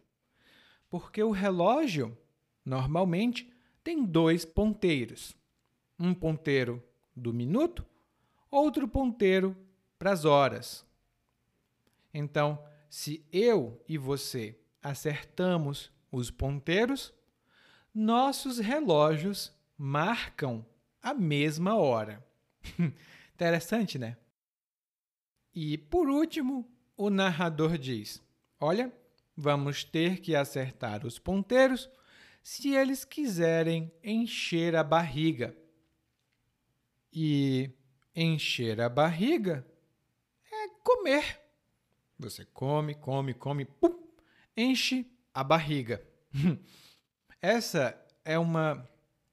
porque 0.89 1.23
o 1.23 1.31
relógio 1.31 2.17
normalmente 2.65 3.53
tem 3.83 4.05
dois 4.05 4.45
ponteiros. 4.45 5.37
Um 5.99 6.15
ponteiro 6.15 6.83
do 7.15 7.33
minuto, 7.33 7.85
outro 8.51 8.89
ponteiro 8.89 9.57
para 9.99 10.13
as 10.13 10.25
horas. 10.25 10.87
Então, 12.13 12.65
se 12.89 13.27
eu 13.33 13.83
e 13.89 13.99
você 13.99 14.59
acertamos 14.83 15.93
os 16.11 16.31
ponteiros, 16.31 17.13
nossos 17.93 18.59
relógios 18.59 19.53
marcam 19.77 20.65
a 21.03 21.13
mesma 21.13 21.77
hora. 21.77 22.25
Interessante, 23.35 23.99
né? 23.99 24.17
E 25.55 25.77
por 25.77 26.09
último, 26.09 26.69
o 26.97 27.11
narrador 27.11 27.79
diz: 27.79 28.23
Olha, 28.61 28.93
vamos 29.37 29.85
ter 29.85 30.21
que 30.21 30.35
acertar 30.35 31.07
os 31.07 31.19
ponteiros 31.19 31.91
se 32.43 32.75
eles 32.75 33.05
quiserem 33.05 33.93
encher 34.03 34.77
a 34.77 34.85
barriga. 34.85 35.57
E 37.13 37.71
encher 38.15 38.81
a 38.81 38.89
barriga 38.89 39.67
é 40.53 40.69
comer. 40.83 41.41
Você 42.19 42.45
come, 42.45 42.95
come, 42.95 43.35
come, 43.35 43.65
pum, 43.65 44.09
enche 44.57 45.11
a 45.33 45.43
barriga. 45.43 46.07
Essa 47.41 47.99
é 48.25 48.39
uma 48.39 48.89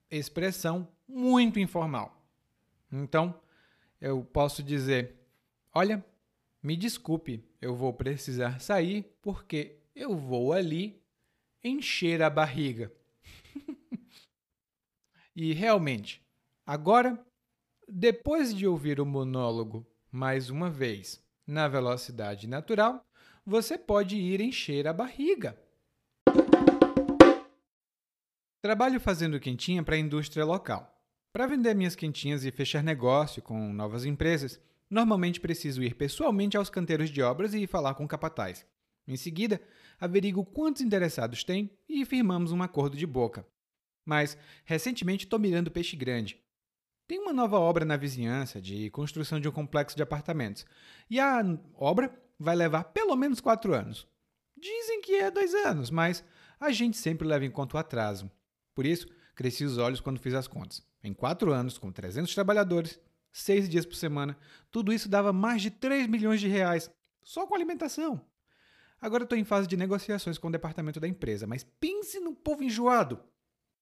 expressão 0.10 0.88
muito 1.08 1.60
informal. 1.60 2.22
Então, 2.92 3.40
eu 4.00 4.24
posso 4.24 4.64
dizer: 4.64 5.16
Olha, 5.74 6.04
me 6.62 6.78
desculpe, 6.78 7.44
eu 7.60 7.76
vou 7.76 7.92
precisar 7.92 8.60
sair 8.60 9.04
porque 9.22 9.80
eu 9.96 10.16
vou 10.16 10.54
ali 10.54 11.02
encher 11.64 12.22
a 12.22 12.30
barriga. 12.30 12.92
e 15.36 15.54
realmente, 15.54 16.22
agora, 16.66 17.20
depois 17.88 18.54
de 18.54 18.68
ouvir 18.68 19.00
o 19.00 19.06
monólogo 19.06 19.86
mais 20.12 20.50
uma 20.50 20.70
vez 20.70 21.24
na 21.48 21.68
velocidade 21.68 22.48
natural, 22.48 23.04
você 23.46 23.78
pode 23.78 24.16
ir 24.16 24.40
encher 24.40 24.88
a 24.88 24.94
barriga. 24.94 25.60
Trabalho 28.62 29.00
fazendo 29.00 29.40
quentinha 29.40 29.82
para 29.82 29.96
a 29.96 30.00
indústria 30.00 30.46
local. 30.46 30.88
Para 31.34 31.48
vender 31.48 31.74
minhas 31.74 31.96
quentinhas 31.96 32.46
e 32.46 32.52
fechar 32.52 32.84
negócio 32.84 33.42
com 33.42 33.74
novas 33.74 34.06
empresas, 34.06 34.62
normalmente 34.92 35.40
preciso 35.40 35.82
ir 35.82 35.96
pessoalmente 35.96 36.58
aos 36.58 36.70
canteiros 36.70 37.10
de 37.10 37.22
obras 37.22 37.54
e 37.54 37.66
falar 37.66 37.96
com 37.96 38.04
o 38.04 38.08
capataz. 38.08 38.66
Em 39.08 39.16
seguida, 39.16 39.62
averigo 40.00 40.44
quantos 40.46 40.82
interessados 40.82 41.44
tem 41.46 41.72
e 41.88 42.06
firmamos 42.06 42.52
um 42.52 42.62
acordo 42.62 42.98
de 42.98 43.08
boca. 43.08 43.48
Mas, 44.06 44.38
recentemente, 44.66 45.26
estou 45.26 45.40
mirando 45.40 45.72
peixe 45.72 45.96
grande. 45.96 46.38
Tem 47.08 47.20
uma 47.20 47.34
nova 47.34 47.58
obra 47.58 47.86
na 47.86 47.98
vizinhança 47.98 48.62
de 48.62 48.90
construção 48.90 49.40
de 49.40 49.48
um 49.48 49.52
complexo 49.52 49.96
de 49.96 50.04
apartamentos. 50.04 50.66
E 51.10 51.20
a 51.20 51.42
obra 51.76 52.14
vai 52.38 52.56
levar 52.56 52.86
pelo 52.86 53.16
menos 53.16 53.40
quatro 53.40 53.74
anos. 53.74 54.08
Dizem 54.58 55.02
que 55.02 55.16
é 55.16 55.32
dois 55.32 55.54
anos, 55.54 55.90
mas 55.90 56.24
a 56.60 56.72
gente 56.72 56.98
sempre 56.98 57.28
leva 57.28 57.46
em 57.46 57.52
conta 57.52 57.78
o 57.78 57.80
atraso. 57.80 58.30
Por 58.76 58.86
isso, 58.86 59.08
cresci 59.36 59.64
os 59.64 59.78
olhos 59.78 60.02
quando 60.02 60.20
fiz 60.20 60.34
as 60.34 60.48
contas. 60.48 60.86
Em 61.04 61.14
quatro 61.14 61.52
anos, 61.52 61.78
com 61.78 61.92
300 61.92 62.34
trabalhadores, 62.34 63.00
seis 63.32 63.70
dias 63.70 63.86
por 63.86 63.96
semana, 63.96 64.38
tudo 64.70 64.92
isso 64.92 65.10
dava 65.10 65.32
mais 65.32 65.62
de 65.62 65.72
3 65.72 66.08
milhões 66.08 66.40
de 66.40 66.48
reais, 66.48 66.90
só 67.24 67.46
com 67.46 67.56
alimentação. 67.56 68.22
Agora 69.02 69.24
estou 69.24 69.38
em 69.38 69.44
fase 69.44 69.68
de 69.68 69.76
negociações 69.76 70.38
com 70.38 70.48
o 70.48 70.52
departamento 70.52 71.00
da 71.00 71.08
empresa, 71.08 71.48
mas 71.48 71.64
pense 71.80 72.20
no 72.20 72.36
povo 72.36 72.64
enjoado. 72.64 73.20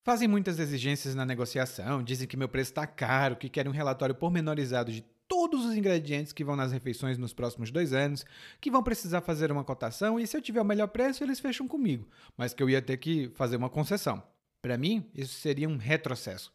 Fazem 0.02 0.28
muitas 0.28 0.60
exigências 0.60 1.14
na 1.14 1.26
negociação, 1.26 2.02
dizem 2.02 2.28
que 2.28 2.38
meu 2.38 2.48
preço 2.48 2.72
está 2.72 2.88
caro, 2.88 3.36
que 3.36 3.50
querem 3.50 3.70
um 3.70 3.76
relatório 3.76 4.16
pormenorizado 4.16 4.92
de 4.92 5.02
todos 5.28 5.66
os 5.66 5.76
ingredientes 5.76 6.34
que 6.34 6.44
vão 6.44 6.56
nas 6.56 6.72
refeições 6.72 7.18
nos 7.18 7.34
próximos 7.34 7.70
dois 7.70 7.94
anos, 7.94 8.26
que 8.60 8.72
vão 8.72 8.82
precisar 8.82 9.22
fazer 9.22 9.52
uma 9.52 9.64
cotação 9.64 10.20
e 10.20 10.26
se 10.26 10.36
eu 10.36 10.42
tiver 10.42 10.62
o 10.62 10.66
melhor 10.66 10.88
preço, 10.88 11.24
eles 11.24 11.40
fecham 11.40 11.68
comigo, 11.68 12.08
mas 12.36 12.54
que 12.54 12.64
eu 12.64 12.70
ia 12.70 12.82
ter 12.82 12.98
que 12.98 13.30
fazer 13.36 13.58
uma 13.58 13.70
concessão. 13.70 14.24
Para 14.62 14.78
mim, 14.78 15.10
isso 15.14 15.36
seria 15.36 15.70
um 15.70 15.78
retrocesso. 15.78 16.52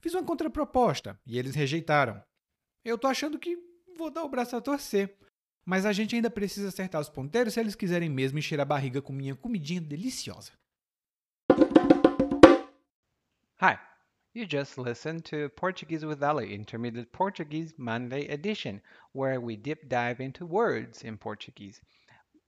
Fiz 0.00 0.12
uma 0.14 0.22
contraproposta 0.22 1.18
e 1.26 1.38
eles 1.38 1.54
rejeitaram. 1.54 2.22
Eu 2.82 2.96
tô 2.96 3.06
achando 3.06 3.38
que 3.38 3.58
vou 3.96 4.10
dar 4.10 4.24
o 4.24 4.28
braço 4.28 4.56
a 4.56 4.60
torcer. 4.60 5.14
Mas 5.66 5.84
a 5.84 5.92
gente 5.92 6.16
ainda 6.16 6.30
precisa 6.30 6.68
acertar 6.68 7.00
os 7.00 7.10
ponteiros 7.10 7.52
se 7.52 7.60
eles 7.60 7.74
quiserem 7.74 8.08
mesmo 8.08 8.38
encher 8.38 8.58
a 8.60 8.64
barriga 8.64 9.02
com 9.02 9.12
minha 9.12 9.36
comidinha 9.36 9.80
deliciosa. 9.80 10.52
Hi, 13.60 13.78
you 14.34 14.46
just 14.50 14.78
listened 14.78 15.22
to 15.24 15.50
Portuguese 15.50 16.06
with 16.06 16.22
Ali 16.22 16.54
Intermediate 16.54 17.10
Portuguese 17.12 17.74
Monday 17.76 18.26
edition, 18.32 18.80
where 19.12 19.38
we 19.38 19.54
deep 19.54 19.86
dive 19.86 20.22
into 20.22 20.46
words 20.46 21.04
in 21.04 21.18
Portuguese. 21.18 21.82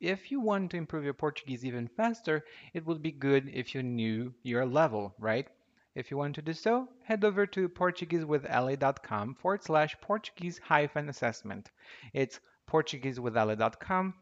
If 0.00 0.32
you 0.32 0.40
want 0.40 0.70
to 0.70 0.78
improve 0.78 1.04
your 1.04 1.14
Portuguese 1.14 1.66
even 1.66 1.88
faster, 1.88 2.42
it 2.72 2.86
would 2.86 3.02
be 3.02 3.12
good 3.12 3.50
if 3.52 3.74
you 3.74 3.82
knew 3.82 4.32
your 4.42 4.64
level, 4.64 5.14
right? 5.18 5.46
If 5.94 6.10
you 6.10 6.16
want 6.16 6.34
to 6.36 6.42
do 6.42 6.54
so, 6.54 6.88
head 7.04 7.22
over 7.22 7.46
to 7.46 7.68
PortugueseWithAli.com 7.68 9.34
forward 9.34 9.62
slash 9.62 9.94
Portuguese 10.00 10.58
hyphen 10.58 11.10
assessment. 11.10 11.70
It's 12.14 12.40
PortugueseWithAli.com 12.66 14.14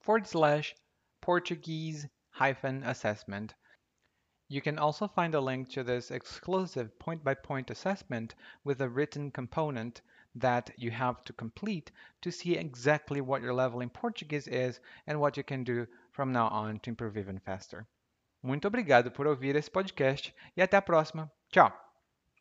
forward 0.00 0.26
slash 0.26 0.74
Portuguese 1.20 2.08
hyphen 2.30 2.82
assessment. 2.82 3.54
You 4.48 4.60
can 4.60 4.80
also 4.80 5.06
find 5.06 5.36
a 5.36 5.40
link 5.40 5.68
to 5.70 5.84
this 5.84 6.10
exclusive 6.10 6.98
point 6.98 7.22
by 7.22 7.34
point 7.34 7.70
assessment 7.70 8.34
with 8.64 8.80
a 8.80 8.88
written 8.88 9.30
component 9.30 10.02
that 10.34 10.72
you 10.76 10.90
have 10.90 11.22
to 11.26 11.32
complete 11.32 11.92
to 12.22 12.32
see 12.32 12.56
exactly 12.56 13.20
what 13.20 13.42
your 13.42 13.54
level 13.54 13.80
in 13.80 13.90
Portuguese 13.90 14.48
is 14.48 14.80
and 15.06 15.20
what 15.20 15.36
you 15.36 15.44
can 15.44 15.62
do 15.62 15.86
from 16.10 16.32
now 16.32 16.48
on 16.48 16.80
to 16.80 16.90
improve 16.90 17.16
even 17.16 17.38
faster. 17.38 17.86
Muito 18.42 18.66
obrigado 18.66 19.10
por 19.10 19.26
ouvir 19.26 19.56
esse 19.56 19.70
podcast 19.70 20.34
e 20.56 20.62
até 20.62 20.76
a 20.76 20.82
próxima. 20.82 21.30
Tchau! 21.50 21.89